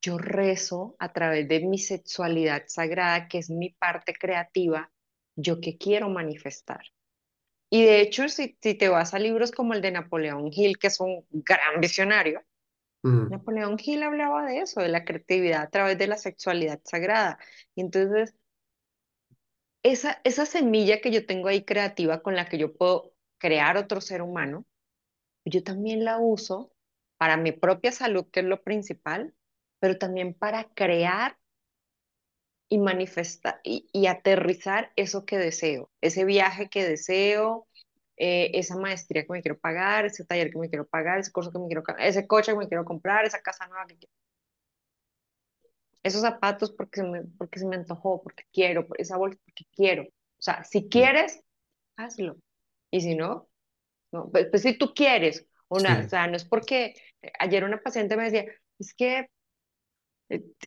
[0.00, 4.90] yo rezo a través de mi sexualidad sagrada, que es mi parte creativa,
[5.36, 6.80] yo que quiero manifestar.
[7.68, 10.86] Y de hecho, si, si te vas a libros como el de Napoleón Hill, que
[10.86, 12.42] es un gran visionario,
[13.04, 17.38] Mm, Napoleón Hill hablaba de eso, de la creatividad a través de la sexualidad sagrada.
[17.74, 18.34] Y entonces,
[19.82, 24.00] esa, esa semilla que yo tengo ahí creativa con la que yo puedo crear otro
[24.00, 24.66] ser humano,
[25.46, 26.72] yo también la uso
[27.18, 29.34] para mi propia salud, que es lo principal,
[29.80, 31.38] pero también para crear
[32.68, 37.68] y manifestar y, y aterrizar eso que deseo, ese viaje que deseo,
[38.16, 41.52] eh, esa maestría que me quiero pagar, ese taller que me quiero pagar, ese curso
[41.52, 44.12] que me quiero, ese coche que me quiero comprar, esa casa nueva que quiero,
[46.02, 49.64] esos zapatos porque se me, porque se me antojó, porque quiero, por esa bolsa porque
[49.72, 50.04] quiero.
[50.04, 50.08] O
[50.44, 51.40] sea, si quieres,
[51.96, 52.36] hazlo.
[52.90, 53.48] Y si no,
[54.12, 54.30] no.
[54.30, 57.82] Pues, pues si tú quieres, una, o Sí, sea, no es porque eh, ayer una
[57.82, 58.46] paciente me decía,
[58.78, 59.28] es que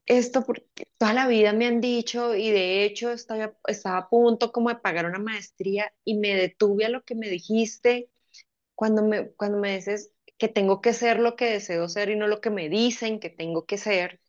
[0.06, 0.66] esto porque
[0.98, 4.70] toda la vida me han dicho y de hecho estoy a- estaba a punto como
[4.70, 8.10] de pagar una maestría y me detuve a lo que me dijiste
[8.76, 12.28] cuando me, cuando me dices que tengo que ser lo que deseo ser y no
[12.28, 14.22] lo que me dicen que tengo que ser,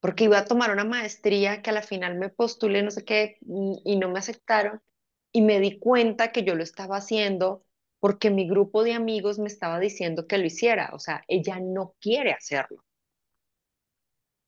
[0.00, 3.38] porque iba a tomar una maestría que a la final me postulé no sé qué
[3.84, 4.80] y no me aceptaron
[5.32, 7.64] y me di cuenta que yo lo estaba haciendo
[8.00, 11.94] porque mi grupo de amigos me estaba diciendo que lo hiciera, o sea, ella no
[12.00, 12.84] quiere hacerlo.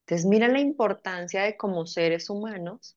[0.08, 2.96] Entonces, mira la importancia de como seres humanos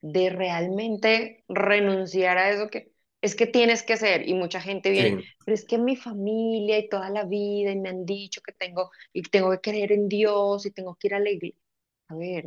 [0.00, 4.26] de realmente renunciar a eso que es que tienes que hacer.
[4.26, 5.28] Y mucha gente viene, sí.
[5.44, 8.90] pero es que mi familia y toda la vida y me han dicho que tengo
[9.12, 11.60] y tengo que creer en Dios y tengo que ir a la iglesia.
[12.08, 12.46] A ver,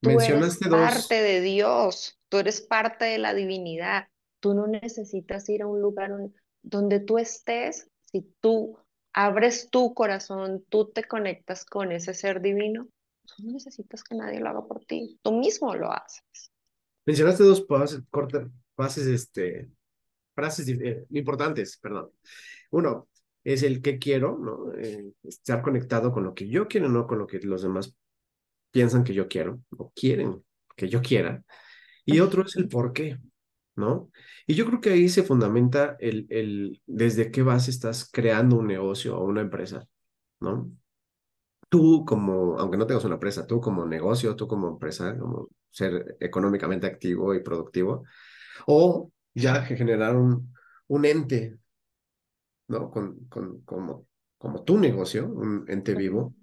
[0.00, 4.08] tú eres parte dos, de Dios, tú eres parte de la divinidad.
[4.40, 6.10] Tú no necesitas ir a un lugar
[6.62, 8.76] donde tú estés, si tú
[9.14, 12.88] abres tu corazón, tú te conectas con ese ser divino,
[13.24, 16.52] tú no necesitas que nadie lo haga por ti, tú mismo lo haces.
[17.06, 19.70] mencionaste dos pases, corta, pases, este,
[20.34, 22.10] frases eh, importantes, perdón.
[22.70, 23.08] Uno
[23.44, 24.74] es el que quiero, ¿no?
[24.74, 27.94] Eh, estar conectado con lo que yo quiero, no con lo que los demás
[28.70, 30.42] piensan que yo quiero o quieren
[30.76, 31.42] que yo quiera.
[32.04, 33.18] Y otro es el por qué.
[33.76, 34.10] ¿No?
[34.46, 38.66] Y yo creo que ahí se fundamenta el, el desde qué base estás creando un
[38.68, 39.86] negocio o una empresa,
[40.40, 40.70] ¿no?
[41.68, 46.16] Tú como, aunque no tengas una empresa, tú como negocio, tú como empresa, como ser
[46.20, 48.04] económicamente activo y productivo,
[48.66, 50.54] o ya generar un,
[50.88, 51.58] un ente,
[52.68, 52.90] ¿no?
[52.90, 54.06] Con, con, como,
[54.38, 56.34] como tu negocio, un ente vivo,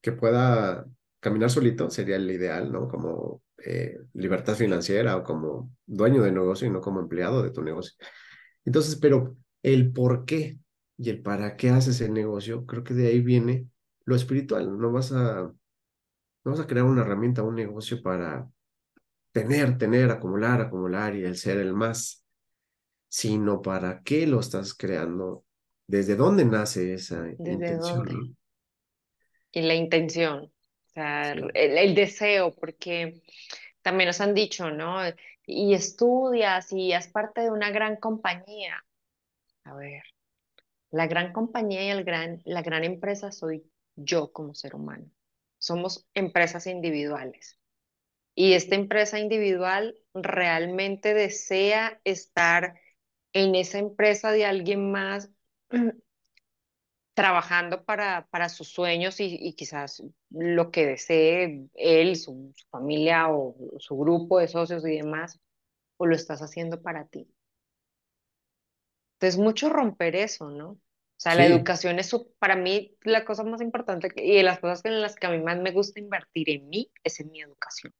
[0.00, 0.86] que pueda
[1.20, 2.88] caminar solito, sería el ideal, ¿no?
[2.88, 7.62] Como eh, libertad financiera o como dueño de negocio y no como empleado de tu
[7.62, 7.94] negocio.
[8.64, 10.58] Entonces, pero el por qué
[10.96, 13.66] y el para qué haces el negocio, creo que de ahí viene
[14.04, 14.78] lo espiritual.
[14.78, 18.48] No vas a, no vas a crear una herramienta, un negocio para
[19.32, 22.24] tener, tener, acumular, acumular y el ser el más,
[23.08, 25.44] sino para qué lo estás creando,
[25.86, 28.36] desde dónde nace esa intención.
[29.52, 30.52] Y la intención,
[30.90, 33.22] o sea, el, deseo, porque
[33.80, 34.98] también nos han dicho, ¿no?
[35.46, 38.84] Y estudias y es parte de una gran compañía.
[39.62, 40.02] A ver,
[40.90, 45.08] la gran compañía y el gran, la gran empresa soy yo como ser humano.
[45.58, 47.58] Somos empresas individuales.
[48.34, 52.80] Y esta empresa individual realmente desea estar
[53.32, 55.30] en esa empresa de alguien más
[57.14, 63.96] trabajando para, para sus sueños y, quizás lo que desee él, su, familia o su
[63.96, 65.38] grupo de socios y demás,
[65.96, 67.28] o lo estás haciendo para ti.
[69.14, 70.70] Entonces, mucho romper eso, ¿no?
[70.70, 74.82] O sea, la educación es para mí la cosa más importante y de las cosas
[74.86, 77.92] en las que a mí más me gusta invertir en mí es en mi educación.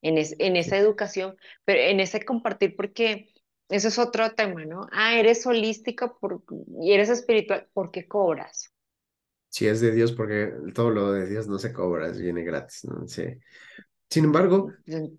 [0.00, 3.31] En, en esa educación, pero en ese compartir, porque
[3.72, 4.86] eso es otro tema, ¿no?
[4.92, 6.42] Ah, eres holístico por,
[6.80, 8.72] y eres espiritual, ¿por qué cobras?
[9.48, 13.08] Si es de Dios, porque todo lo de Dios no se cobra, viene gratis, ¿no?
[13.08, 13.24] Sí.
[14.10, 14.70] Sin embargo.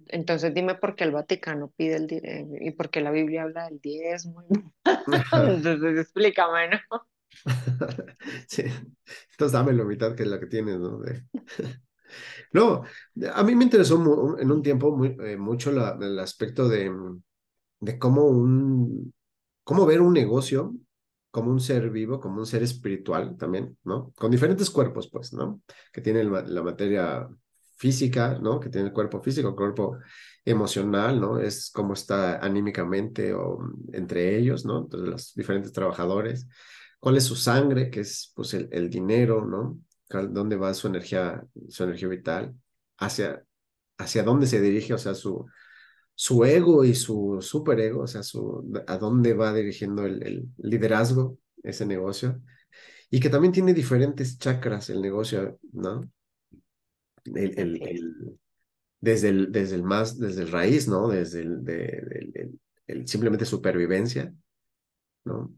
[0.07, 3.65] Entonces dime por qué el Vaticano pide el dinero y por qué la Biblia habla
[3.67, 4.43] del diezmo.
[5.33, 7.07] Entonces explícame, ¿no?
[8.47, 8.63] sí.
[9.31, 11.01] Entonces dame la mitad que es la que tienes, ¿no?
[12.53, 12.83] no,
[13.33, 13.95] a mí me interesó
[14.39, 16.91] en un tiempo muy, eh, mucho el aspecto de
[17.84, 19.13] de cómo un,
[19.63, 20.74] cómo ver un negocio
[21.32, 24.13] como un ser vivo, como un ser espiritual también, ¿no?
[24.15, 25.62] Con diferentes cuerpos, pues, ¿no?
[25.91, 27.28] Que tiene la materia
[27.76, 28.60] física, ¿no?
[28.60, 29.98] Que tiene el cuerpo físico, el cuerpo
[30.46, 31.39] emocional, ¿no?
[31.39, 33.60] Es cómo está anímicamente o
[33.93, 34.82] entre ellos, ¿no?
[34.82, 36.48] Entonces, los diferentes trabajadores.
[37.00, 37.89] ¿Cuál es su sangre?
[37.89, 39.80] Que es, pues, el, el dinero, ¿no?
[40.30, 42.54] ¿Dónde va su energía, su energía vital?
[43.00, 43.43] Hacia,
[43.98, 45.48] hacia dónde se dirige, o sea, su,
[46.15, 51.86] su ego y su superego, o sea, su, a dónde va dirigiendo el, liderazgo, ese
[51.86, 52.41] negocio,
[53.10, 56.10] y que también tiene diferentes chakras el negocio, ¿no?
[57.26, 58.39] El, el,
[58.99, 61.08] desde, el, desde el más, desde el raíz, ¿no?
[61.08, 64.34] Desde el, el simplemente supervivencia,
[65.26, 65.54] ¿no?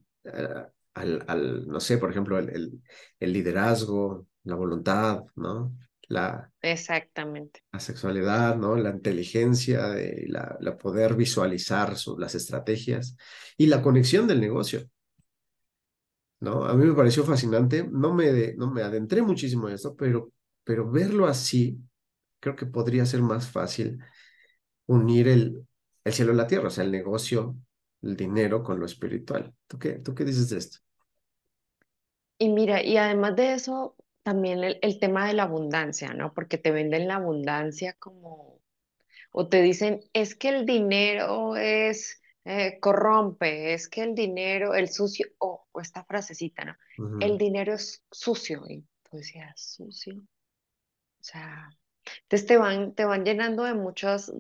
[0.94, 2.82] Al, al, no sé, por ejemplo, el,
[3.20, 5.76] el liderazgo, la voluntad, ¿no?
[6.08, 7.62] La, Exactamente.
[7.72, 8.76] la sexualidad, ¿no?
[8.76, 13.16] la inteligencia, de, la, la, poder visualizar las estrategias
[13.58, 14.90] y la conexión del negocio.
[16.40, 16.66] ¿no?
[16.66, 20.32] A mí me pareció fascinante, no me, no me adentré muchísimo en esto, pero,
[20.64, 21.80] pero verlo así,
[22.40, 24.00] creo que podría ser más fácil
[24.88, 25.66] unir el,
[26.04, 27.56] el cielo y la tierra, o sea, el negocio,
[28.02, 29.54] el dinero con lo espiritual.
[29.68, 30.78] ¿Tú qué, ¿Tú qué dices de esto?
[32.38, 36.34] Y mira, y además de eso, también el, tema de la abundancia, ¿no?
[36.34, 38.60] Porque te venden la abundancia como,
[39.32, 44.90] o te dicen, es que el dinero es, eh, corrompe, es que el dinero, el
[44.90, 46.76] sucio, o esta frasecita, ¿no?
[47.22, 50.16] El dinero es sucio, y tú decías, sucio.
[50.16, 51.70] O sea,
[52.24, 54.34] entonces te van, te van llenando de muchos,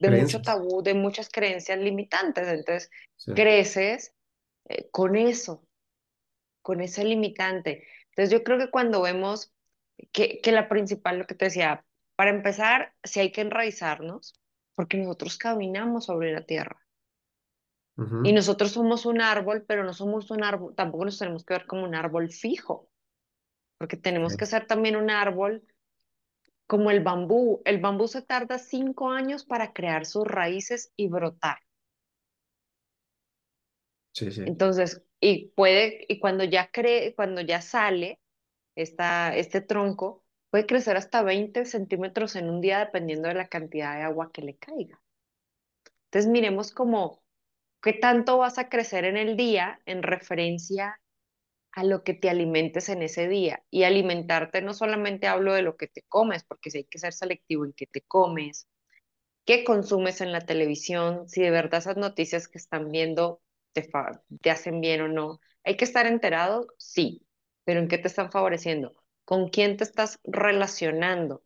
[0.00, 2.90] de mucho tabú, de muchas creencias limitantes, entonces
[3.36, 4.12] creces
[4.64, 5.64] eh, con eso,
[6.60, 7.86] con ese limitante.
[8.12, 9.52] Entonces yo creo que cuando vemos
[10.12, 11.84] que, que la principal, lo que te decía,
[12.16, 14.34] para empezar, si hay que enraizarnos,
[14.74, 16.78] porque nosotros caminamos sobre la tierra.
[18.24, 21.66] Y nosotros somos un árbol, pero no somos un árbol, tampoco nos tenemos que ver
[21.66, 22.90] como un árbol fijo,
[23.78, 25.62] porque tenemos que ser también un árbol
[26.66, 27.60] como el bambú.
[27.64, 31.58] El bambú se tarda cinco años para crear sus raíces y brotar.
[34.46, 38.20] Entonces, y puede, y cuando ya cree, cuando ya sale
[38.76, 43.96] esta, este tronco, puede crecer hasta 20 centímetros en un día dependiendo de la cantidad
[43.96, 45.00] de agua que le caiga.
[46.06, 47.22] Entonces miremos como
[47.82, 51.00] qué tanto vas a crecer en el día en referencia
[51.72, 53.64] a lo que te alimentes en ese día.
[53.70, 57.12] Y alimentarte no solamente hablo de lo que te comes, porque si hay que ser
[57.14, 58.68] selectivo en qué te comes,
[59.46, 63.41] qué consumes en la televisión, si de verdad esas noticias que están viendo
[63.72, 63.88] te,
[64.40, 65.40] te hacen bien o no.
[65.64, 67.26] Hay que estar enterado, sí,
[67.64, 68.94] pero ¿en qué te están favoreciendo?
[69.24, 71.44] ¿Con quién te estás relacionando?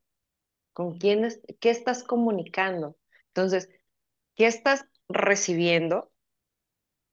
[0.73, 1.29] ¿Con quién
[1.61, 2.97] qué estás comunicando?
[3.29, 3.69] Entonces,
[4.35, 6.13] ¿qué estás recibiendo,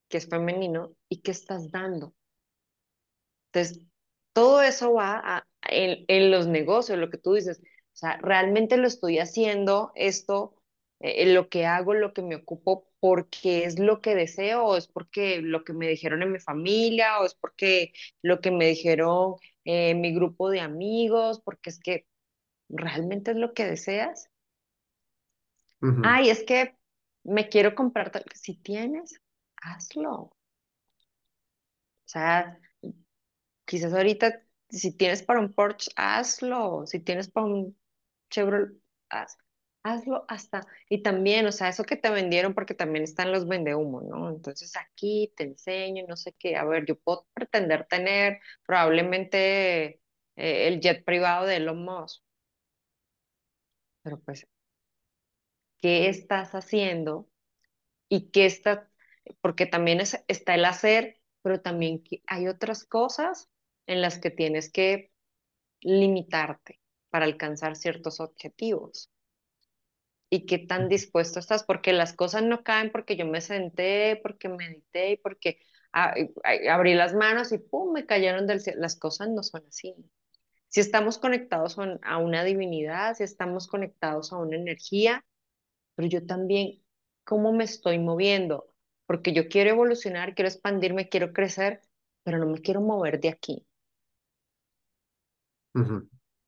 [0.09, 2.13] que es femenino, y qué estás dando?
[3.51, 3.85] Entonces,
[4.33, 7.59] todo eso va en, en, los negocios, lo que tú dices.
[7.61, 10.55] O sea, realmente lo estoy haciendo esto,
[10.99, 14.87] eh, lo que hago, lo que me ocupo, porque es lo que deseo, o es
[14.87, 17.91] porque lo que me dijeron en mi familia, o es porque
[18.21, 19.35] lo que me dijeron
[19.65, 22.07] en mi grupo de amigos, porque es que
[22.69, 24.29] realmente es lo que deseas.
[26.05, 26.77] Ay, es que
[27.25, 28.23] me quiero comprar tal.
[28.35, 29.19] Si tienes,
[29.61, 30.13] hazlo.
[30.13, 30.37] O
[32.05, 32.57] sea,
[33.65, 36.87] quizás ahorita, si tienes para un Porsche, hazlo.
[36.87, 37.77] Si tienes para un
[38.29, 38.77] Chevrolet,
[39.09, 39.42] hazlo
[40.27, 40.65] hasta.
[40.89, 44.29] Y también, o sea, eso que te vendieron, porque también están los humo, ¿no?
[44.29, 46.55] Entonces aquí te enseño, no sé qué.
[46.55, 50.01] A ver, yo puedo pretender tener probablemente
[50.35, 52.23] eh, el jet privado de Elon Musk.
[54.01, 54.45] Pero pues,
[55.81, 57.29] ¿qué estás haciendo?
[58.09, 58.91] Y qué está,
[59.41, 63.49] porque también está el hacer, pero también hay otras cosas
[63.87, 65.11] en las que tienes que
[65.81, 66.81] limitarte
[67.11, 69.12] para alcanzar ciertos objetivos.
[70.33, 74.49] Y qué tan dispuesto estás, porque las cosas no caen porque yo me senté, porque
[74.49, 75.59] medité y porque
[75.91, 78.81] abrí las manos y pum, me cayeron del cielo.
[78.81, 79.93] Las cosas no son así.
[80.69, 85.23] Si estamos conectados a una divinidad, si estamos conectados a una energía,
[85.93, 86.83] pero yo también,
[87.23, 88.73] ¿cómo me estoy moviendo?
[89.05, 91.81] Porque yo quiero evolucionar, quiero expandirme, quiero crecer,
[92.23, 93.67] pero no me quiero mover de aquí.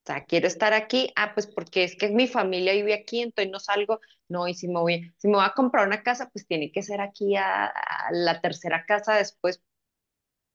[0.05, 3.51] O sea, quiero estar aquí, ah, pues porque es que mi familia vive aquí, entonces
[3.51, 6.45] no salgo, no, y si me voy, si me voy a comprar una casa, pues
[6.45, 7.73] tiene que ser aquí a,
[8.11, 9.63] la tercera casa después.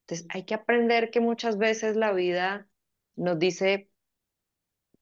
[0.05, 2.69] Entonces hay que aprender que muchas veces la vida
[3.17, 3.89] nos dice,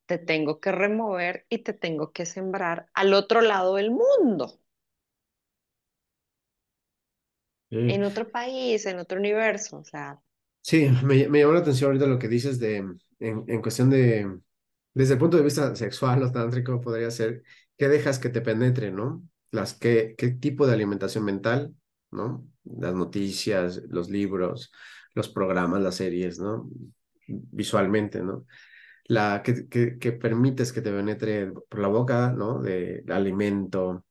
[0.08, 4.60] te tengo que remover y te tengo que sembrar al otro lado del mundo.
[7.70, 10.20] En otro país, en otro universo, o sea.
[10.62, 12.84] Sí, me, me llamó la atención ahorita lo que dices de,
[13.20, 14.40] en, en cuestión de,
[14.94, 17.44] desde el punto de vista sexual o tántrico podría ser,
[17.78, 19.24] ¿qué dejas que te penetre, no?
[19.52, 21.76] Las, qué, qué tipo de alimentación mental,
[22.12, 22.48] ¿no?
[22.66, 24.72] Las noticias, los libros,
[25.16, 26.70] los programas, las series, ¿no?
[27.28, 28.46] Visualmente, ¿no?
[29.06, 32.62] La, que, que, que permites que te penetre por la boca, ¿no?
[32.62, 34.06] De alimento,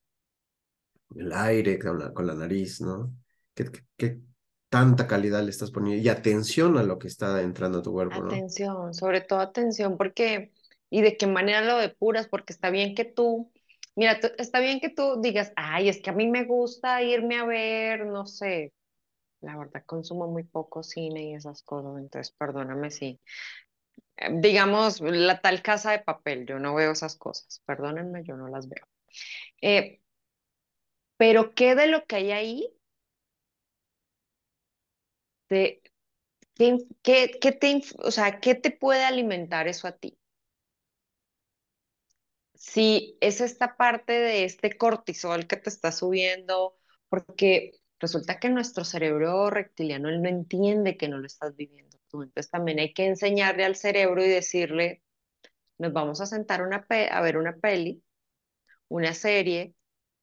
[1.17, 3.15] el aire con la, con la nariz, ¿no?
[3.55, 4.21] ¿Qué, qué,
[4.69, 8.21] tanta calidad le estás poniendo y atención a lo que está entrando a tu cuerpo,
[8.21, 8.27] ¿no?
[8.27, 10.53] Atención, sobre todo atención, porque,
[10.91, 13.51] y de qué manera lo depuras, porque está bien que tú,
[13.97, 17.45] mira, está bien que tú digas, ay, es que a mí me gusta irme a
[17.45, 18.73] ver, no sé,
[19.41, 23.21] la verdad consumo muy poco cine y esas cosas, entonces perdóname si,
[24.17, 28.49] eh, digamos, la tal casa de papel, yo no veo esas cosas, perdónenme, yo no
[28.49, 28.85] las veo.
[29.63, 30.01] Eh,
[31.17, 32.78] pero ¿qué de lo que hay ahí
[35.49, 35.81] ¿qué,
[37.41, 40.19] qué, te, o sea, ¿qué te puede alimentar eso a ti?
[42.55, 46.77] Si es esta parte de este cortisol que te está subiendo,
[47.09, 52.23] porque resulta que nuestro cerebro reptiliano él no entiende que no lo estás viviendo tú.
[52.23, 55.03] Entonces también hay que enseñarle al cerebro y decirle,
[55.79, 58.05] nos vamos a sentar una a ver una peli,
[58.89, 59.75] una serie,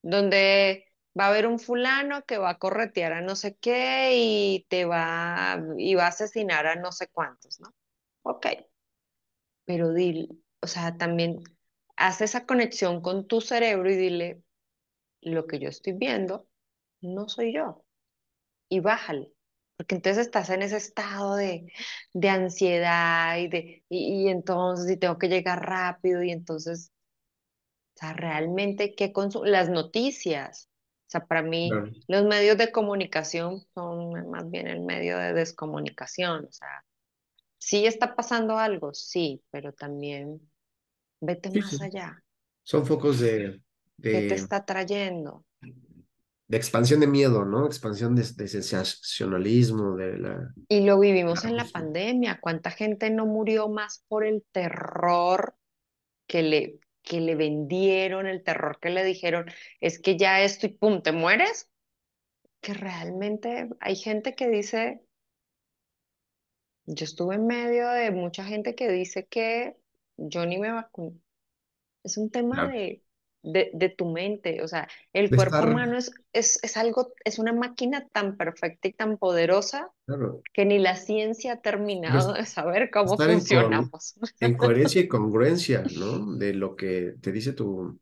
[0.03, 0.84] donde
[1.19, 4.85] va a haber un fulano que va a corretear a no sé qué y te
[4.85, 7.73] va, y va a asesinar a no sé cuántos, ¿no?
[8.23, 8.47] Ok.
[9.65, 10.29] Pero dile,
[10.61, 11.43] o sea, también
[11.97, 14.43] haz esa conexión con tu cerebro y dile,
[15.21, 16.49] lo que yo estoy viendo
[17.01, 17.85] no soy yo.
[18.69, 19.33] Y bájale.
[19.77, 21.71] Porque entonces estás en ese estado de,
[22.13, 26.91] de ansiedad y, de, y, y entonces y tengo que llegar rápido y entonces,
[27.95, 29.11] o sea, realmente, ¿qué
[29.43, 30.69] Las noticias,
[31.05, 31.69] o sea, para mí
[32.07, 36.45] los medios de comunicación son más bien el medio de descomunicación.
[36.45, 36.83] O sea,
[37.59, 40.41] sí está pasando algo, sí, pero también
[41.21, 42.23] vete más allá.
[42.63, 43.61] Son focos de,
[44.01, 45.45] ¿Qué te está trayendo?
[46.47, 47.67] De expansión de miedo, ¿no?
[47.67, 50.53] Expansión de, sensacionalismo, de la...
[50.69, 52.39] Y lo vivimos en la pandemia.
[52.41, 55.55] ¿Cuánta gente no murió más por el terror
[56.27, 59.45] que le que le vendieron, el terror que le dijeron,
[59.79, 61.69] es que ya esto y pum, te mueres,
[62.61, 65.01] que realmente hay gente que dice,
[66.85, 69.77] yo estuve en medio de mucha gente que dice que
[70.17, 71.17] yo ni me vacuno.
[72.03, 73.04] Es un tema de,
[73.45, 74.61] de, de tu mente.
[74.63, 78.37] O sea, el De cuerpo estar, humano es, es, es algo, es una máquina tan
[78.37, 83.17] perfecta y tan poderosa claro, que ni la ciencia ha terminado es- de saber cómo
[83.17, 84.15] estar en, funcionamos.
[84.39, 86.35] en coherencia y congruencia, ¿no?
[86.37, 87.99] De lo que te dice tu,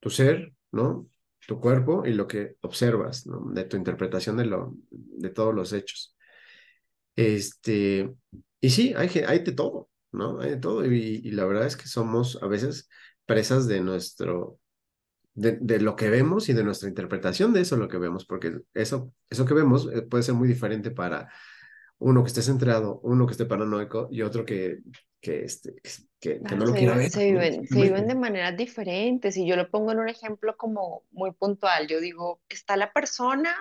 [0.00, 1.08] tu ser, ¿no?
[1.46, 3.50] Tu cuerpo y lo que observas, ¿no?
[3.52, 6.16] De tu interpretación de, lo, de todos los hechos.
[7.16, 8.14] Este,
[8.60, 10.40] y sí, hay, hay de todo, ¿no?
[10.40, 10.84] Hay de todo.
[10.86, 12.88] Y, y la verdad es que somos a veces
[13.28, 14.60] presas de nuestro,
[15.34, 18.60] de, de lo que vemos y de nuestra interpretación de eso lo que vemos, porque
[18.74, 21.30] eso, eso que vemos eh, puede ser muy diferente para
[21.98, 24.80] uno que esté centrado, uno que esté paranoico y otro que,
[25.20, 25.74] que, este,
[26.20, 28.56] que, que no Claro, lo se quiera viven, ver, se viven, se viven de maneras
[28.56, 31.88] diferentes y yo lo pongo en un ejemplo como muy puntual.
[31.88, 33.54] Yo digo, está la persona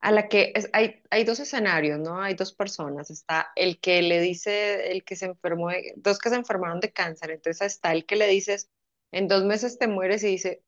[0.00, 2.22] a la que es- hay, hay dos escenarios, ¿no?
[2.22, 3.10] Hay dos personas.
[3.10, 6.92] Está el que le dice, el que se enfermó, de- dos que se enfermaron de
[6.92, 7.30] cáncer.
[7.32, 8.70] Entonces está el que le dices,
[9.12, 10.64] en dos meses te mueres y dice,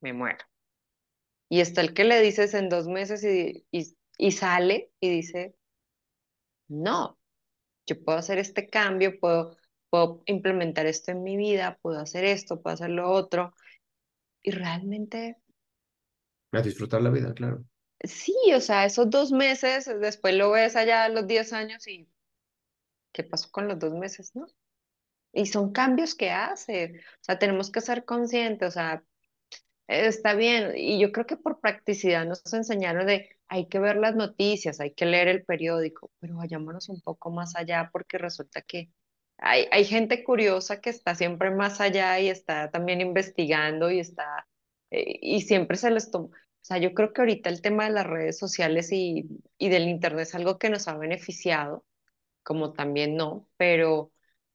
[0.00, 0.44] me muero.
[1.48, 5.56] Y está el que le dices en dos meses y, y, y sale y dice,
[6.68, 7.18] no,
[7.86, 9.56] yo puedo hacer este cambio, puedo,
[9.90, 13.54] puedo implementar esto en mi vida, puedo hacer esto, puedo hacer lo otro.
[14.42, 15.38] Y realmente,
[16.52, 17.66] A disfrutar la vida, claro.
[18.04, 22.08] sí, o sea, esos dos meses, después lo ves allá a los 10 años y
[23.12, 24.46] ¿qué pasó con los dos meses, no?
[25.34, 29.04] Y son cambios que hace, o sea, tenemos que ser conscientes, o sea,
[29.86, 34.16] Está bien, y yo creo que por practicidad nos enseñaron de hay que ver las
[34.16, 38.90] noticias, hay que leer el periódico, pero vayámonos un poco más allá porque resulta que
[39.36, 44.46] hay, hay gente curiosa que está siempre más allá y está también investigando y está,
[44.90, 46.28] eh, y siempre se les toma.
[46.28, 49.28] O sea, yo creo que ahorita el tema de las redes sociales y,
[49.58, 51.84] y del internet es algo que nos ha beneficiado
[52.44, 54.12] como también no, pero,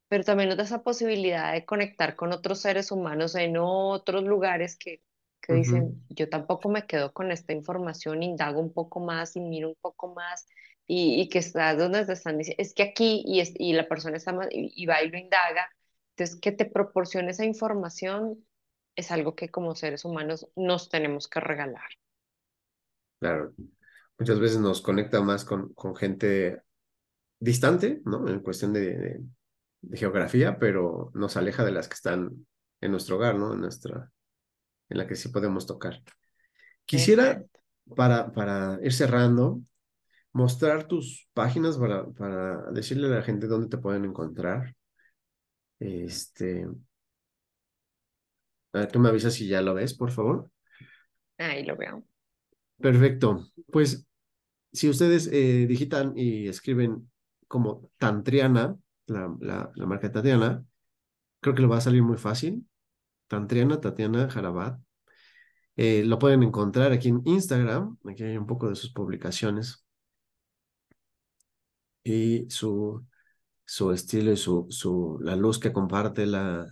[0.09, 4.77] pero también nos da esa posibilidad de conectar con otros seres humanos en otros lugares
[4.77, 5.03] que,
[5.41, 9.69] que dicen, yo tampoco me quedo con esta información, indago un poco más y miro
[9.69, 10.47] un poco más
[10.87, 13.87] y, y que está donde te están diciendo, es que aquí y, es, y la
[13.87, 15.69] persona está más, y, y va y lo indaga,
[16.17, 18.45] entonces que te proporcione esa información
[18.95, 21.89] es algo que como seres humanos nos tenemos que regalar.
[23.19, 23.53] claro.
[24.19, 26.61] Muchas veces nos conecta más con, con gente
[27.39, 28.27] distante, ¿no?
[28.29, 29.21] En cuestión de, de,
[29.81, 32.45] de geografía, pero nos aleja de las que están
[32.81, 33.53] en nuestro hogar, ¿no?
[33.53, 34.11] En nuestra,
[34.89, 36.01] en la que sí podemos tocar.
[36.85, 37.43] Quisiera,
[37.95, 39.61] para, para ir cerrando,
[40.31, 44.75] mostrar tus páginas para, para decirle a la gente dónde te pueden encontrar.
[45.79, 46.67] Este,
[48.73, 50.49] a ver, tú me avisas si ya lo ves, por favor.
[51.37, 52.03] Ahí lo veo.
[52.77, 53.47] Perfecto.
[53.71, 54.07] Pues
[54.71, 57.09] si ustedes eh, digitan y escriben
[57.47, 58.77] como Tantriana,
[59.09, 59.35] la,
[59.75, 60.63] la, marca Tatiana,
[61.41, 62.67] creo que lo va a salir muy fácil.
[63.27, 64.79] Tantriana, Tatiana Jarabat.
[65.75, 67.97] Eh, lo pueden encontrar aquí en Instagram.
[68.09, 69.85] Aquí hay un poco de sus publicaciones
[72.03, 73.05] y su,
[73.65, 76.67] su estilo y su, su, la luz que comparte, la,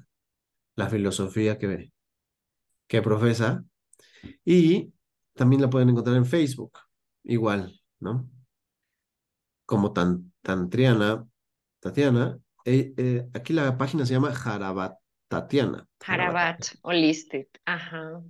[0.76, 1.92] la filosofía que,
[2.88, 3.64] que profesa.
[4.44, 4.94] Y
[5.34, 6.80] también la pueden encontrar en Facebook,
[7.24, 8.30] igual, ¿no?
[9.66, 11.28] Como tan, Tantriana,
[11.80, 12.40] Tatiana.
[12.66, 14.98] Eh, eh, aquí la página se llama Jarabat
[15.28, 15.88] Tatiana.
[16.00, 18.22] Jarabat Harabat o Listed, ajá.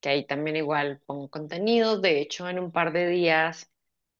[0.00, 2.00] que ahí también igual pongo contenido.
[2.00, 3.70] De hecho, en un par de días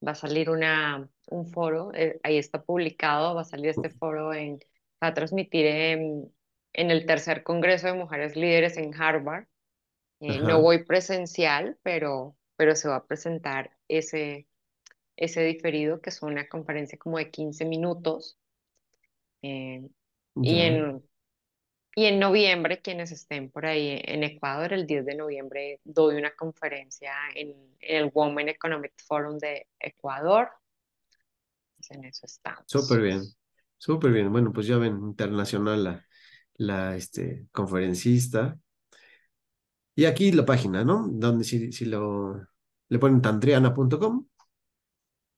[0.05, 4.33] va a salir una, un foro, eh, ahí está publicado, va a salir este foro
[4.33, 4.59] en,
[5.03, 6.33] va a transmitir en,
[6.73, 9.45] en el tercer Congreso de Mujeres Líderes en Harvard.
[10.19, 14.47] No voy presencial, pero, pero se va a presentar ese,
[15.17, 18.37] ese diferido, que es una conferencia como de 15 minutos.
[19.43, 19.87] Eh,
[20.35, 21.03] y en
[21.95, 26.35] y en noviembre, quienes estén por ahí en Ecuador, el 10 de noviembre doy una
[26.35, 30.49] conferencia en, en el Women Economic Forum de Ecuador.
[31.75, 32.25] Pues en eso
[32.65, 32.99] Súper estamos.
[32.99, 33.21] bien,
[33.77, 34.31] súper bien.
[34.31, 36.07] Bueno, pues ya ven, internacional la,
[36.55, 38.57] la este, conferencista.
[39.95, 41.07] Y aquí la página, ¿no?
[41.11, 42.41] Donde si, si lo
[42.89, 44.27] le ponen tantriana.com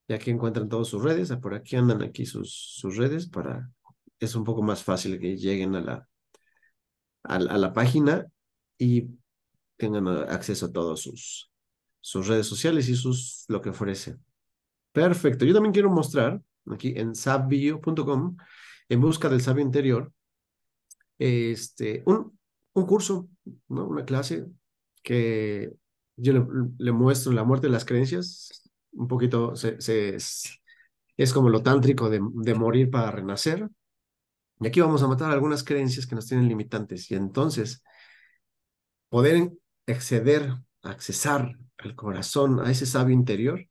[0.08, 1.34] y aquí encuentran todas sus redes.
[1.42, 3.70] Por aquí andan aquí sus, sus redes para...
[4.20, 6.10] Es un poco más fácil que lleguen a la,
[7.24, 8.28] a, la- página
[8.78, 9.08] y
[9.78, 11.52] tengan acceso a todas sus,
[12.02, 14.18] sus redes sociales y sus lo que ofrece.
[14.94, 15.46] Perfecto.
[15.46, 16.42] Yo también quiero mostrar
[16.72, 18.38] aquí en sabio.com,
[18.90, 20.14] en busca del sabio interior,
[21.18, 22.38] este, un,
[22.74, 23.30] un curso,
[23.70, 23.88] ¿no?
[23.88, 24.48] Una clase
[25.04, 25.72] que
[26.18, 26.34] yo
[26.78, 29.78] le, muestro la muerte de las creencias, un poquito se-
[30.16, 30.60] es,
[31.18, 33.70] es como lo tántrico de, de morir para renacer.
[34.60, 37.10] Y aquí vamos a matar algunas creencias que nos tienen limitantes.
[37.12, 37.84] Y entonces
[39.10, 39.52] poder
[39.88, 43.68] acceder, accesar al corazón, a ese sabio interior,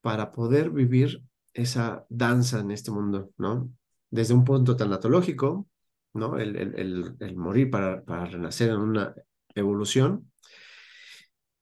[0.00, 3.70] para poder vivir esa danza en este mundo, ¿no?
[4.10, 5.68] Desde un punto tanatológico,
[6.14, 6.38] ¿no?
[6.38, 9.14] El, morir para, renacer en una
[9.54, 10.30] evolución.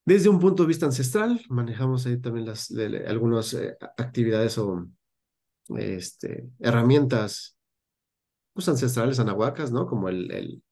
[0.05, 2.47] Desde un punto de vista ancestral, manejamos ahí también
[3.09, 4.87] algunas eh, actividades o
[5.69, 7.56] este, herramientas
[8.57, 9.87] pues, ancestrales anahuacas, ¿no?
[9.87, 10.63] Como el, el,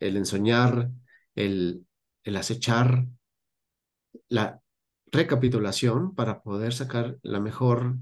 [0.00, 0.90] el ensoñar,
[1.34, 1.86] el,
[2.24, 3.06] el acechar,
[4.28, 4.60] la
[5.12, 7.96] recapitulación para poder sacar la mejor,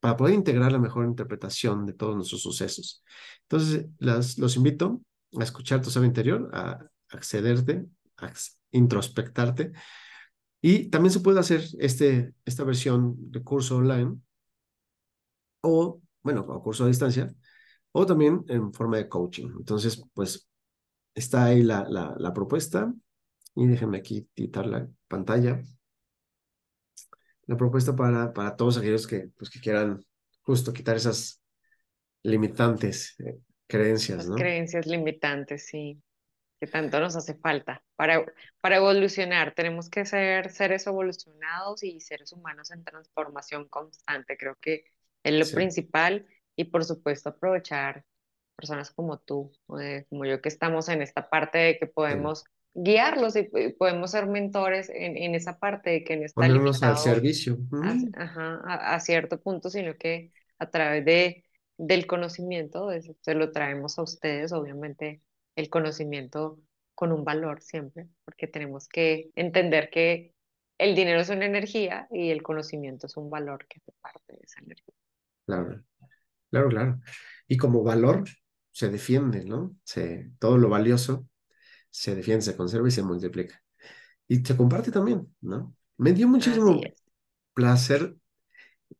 [0.00, 3.04] para poder integrar la mejor interpretación de todos nuestros sucesos.
[3.42, 5.02] Entonces, las, los invito
[5.38, 6.78] a escuchar tu saber interior, a
[7.10, 7.84] accederte,
[8.18, 8.32] a
[8.70, 9.72] introspectarte.
[10.62, 14.16] Y también se puede hacer este, esta versión de curso online
[15.62, 17.34] o, bueno, o curso a distancia,
[17.92, 19.50] o también en forma de coaching.
[19.58, 20.48] Entonces, pues
[21.14, 22.92] está ahí la, la, la propuesta.
[23.54, 25.60] Y déjenme aquí quitar la pantalla.
[27.46, 30.04] La propuesta para, para todos aquellos que, pues, que quieran
[30.42, 31.42] justo quitar esas
[32.22, 34.36] limitantes eh, creencias, ¿no?
[34.36, 36.00] Creencias limitantes, sí,
[36.60, 37.82] que tanto nos hace falta.
[37.96, 38.24] Para,
[38.60, 44.36] para evolucionar, tenemos que ser seres evolucionados y seres humanos en transformación constante.
[44.36, 44.84] Creo que
[45.24, 46.26] es lo principal
[46.58, 48.04] y por supuesto aprovechar
[48.56, 52.44] personas como tú, eh, como yo que estamos en esta parte de que podemos
[52.74, 53.44] guiarlos y,
[53.78, 57.58] podemos ser mentores en, en, esa parte de que en esta Ponernos al servicio.
[58.16, 61.44] A, a, cierto punto, sino que a través de,
[61.76, 62.90] del conocimiento
[63.20, 65.22] se lo traemos a ustedes, obviamente
[65.54, 66.58] el conocimiento
[66.96, 70.34] con un valor siempre, porque tenemos que entender que
[70.76, 74.40] el dinero es una energía y el conocimiento es un valor que hace parte de
[74.42, 74.94] esa energía.
[75.46, 75.82] Claro,
[76.50, 77.00] claro, claro.
[77.46, 78.24] Y como valor
[78.70, 79.76] se defiende, ¿no?
[79.84, 81.26] Se, todo lo valioso
[81.90, 83.62] se defiende, se conserva y se multiplica.
[84.28, 85.74] Y se comparte también, ¿no?
[85.96, 86.80] Me dio muchísimo
[87.54, 88.14] placer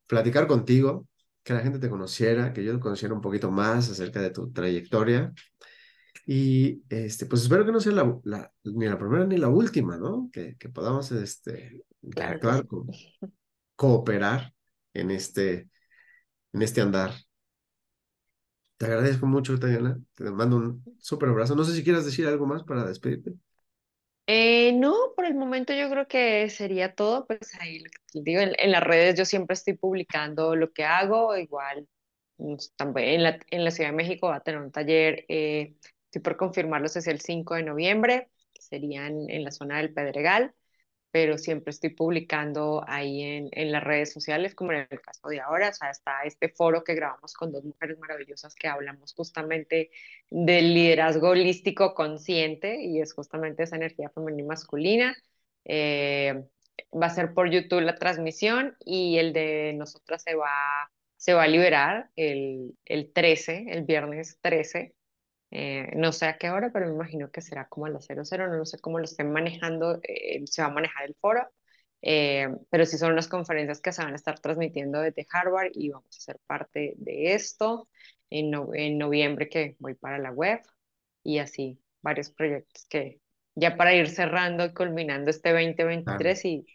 [0.07, 1.07] platicar contigo,
[1.43, 4.53] que la gente te conociera, que yo te conociera un poquito más acerca de tu
[4.53, 5.33] trayectoria.
[6.27, 9.97] Y este, pues espero que no sea la, la, ni la primera ni la última,
[9.97, 10.29] ¿no?
[10.33, 12.67] Que, que podamos este, interactuar,
[13.77, 14.53] cooperar
[14.93, 15.71] en este,
[16.53, 17.13] en este andar.
[18.79, 20.01] Te agradezco mucho, Tayana.
[20.15, 21.55] Te mando un súper abrazo.
[21.57, 23.35] No sé si quieras decir algo más para despedirte.
[24.27, 27.27] Eh, no, por el momento yo creo que sería todo.
[27.27, 27.83] Pues ahí
[28.15, 31.37] digo, en, las redes yo siempre estoy publicando lo que hago.
[31.37, 31.89] Igual
[32.37, 35.75] pues, también en la, en la Ciudad de México va a tener un taller, eh,
[36.05, 40.55] estoy por confirmarlo, es el 5 de noviembre, que sería en la zona del Pedregal
[41.19, 45.41] pero siempre estoy publicando ahí en, en, las redes sociales, como en el caso de
[45.41, 49.91] ahora, o sea, está este foro que grabamos con dos mujeres maravillosas que hablamos justamente
[50.31, 55.17] del liderazgo holístico consciente y es justamente esa energía femenina y masculina.
[55.65, 56.45] Eh,
[56.95, 60.53] va a ser por YouTube la transmisión y el de nosotras se va,
[61.17, 64.95] se va a liberar el, el 13, el viernes 13
[65.51, 68.57] eh, no sé a qué hora, pero me imagino que será como a las 00,
[68.57, 71.49] no sé cómo lo estén manejando, eh, se va a manejar el foro,
[72.03, 75.91] eh, pero sí son unas conferencias que se van a estar transmitiendo desde Harvard y
[75.91, 77.89] vamos a ser parte de esto
[78.31, 80.61] en, en noviembre que voy para la web
[81.23, 83.21] y así varios proyectos que
[83.55, 86.67] ya para ir cerrando y culminando este 2023 y,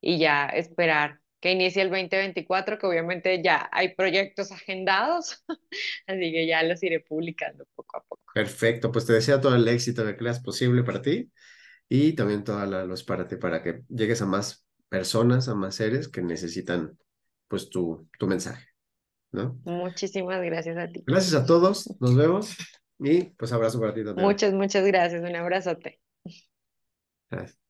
[0.00, 5.44] y ya esperar que inicie el 2024, que obviamente ya hay proyectos agendados,
[6.06, 8.22] así que ya los iré publicando poco a poco.
[8.32, 11.30] Perfecto, pues te deseo todo el éxito que creas posible para ti
[11.86, 15.74] y también toda la luz para ti, para que llegues a más personas, a más
[15.74, 16.98] seres que necesitan
[17.46, 18.66] pues tu, tu mensaje,
[19.32, 19.60] ¿no?
[19.64, 21.04] Muchísimas gracias a ti.
[21.06, 22.56] Gracias a todos, nos vemos
[22.98, 24.26] y pues abrazo para ti también.
[24.26, 26.00] Muchas, muchas gracias, un abrazote.
[27.30, 27.63] Gracias.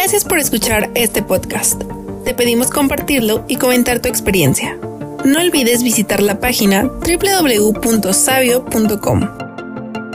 [0.00, 1.82] Gracias por escuchar este podcast.
[2.24, 4.78] Te pedimos compartirlo y comentar tu experiencia.
[5.24, 7.80] No olvides visitar la página www.sabio.com.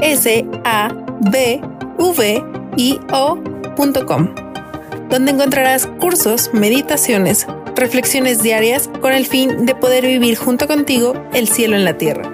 [0.01, 0.87] S A
[1.19, 1.59] B
[1.97, 2.43] V
[2.77, 2.97] I
[5.09, 11.49] donde encontrarás cursos, meditaciones, reflexiones diarias con el fin de poder vivir junto contigo el
[11.49, 12.32] cielo en la tierra.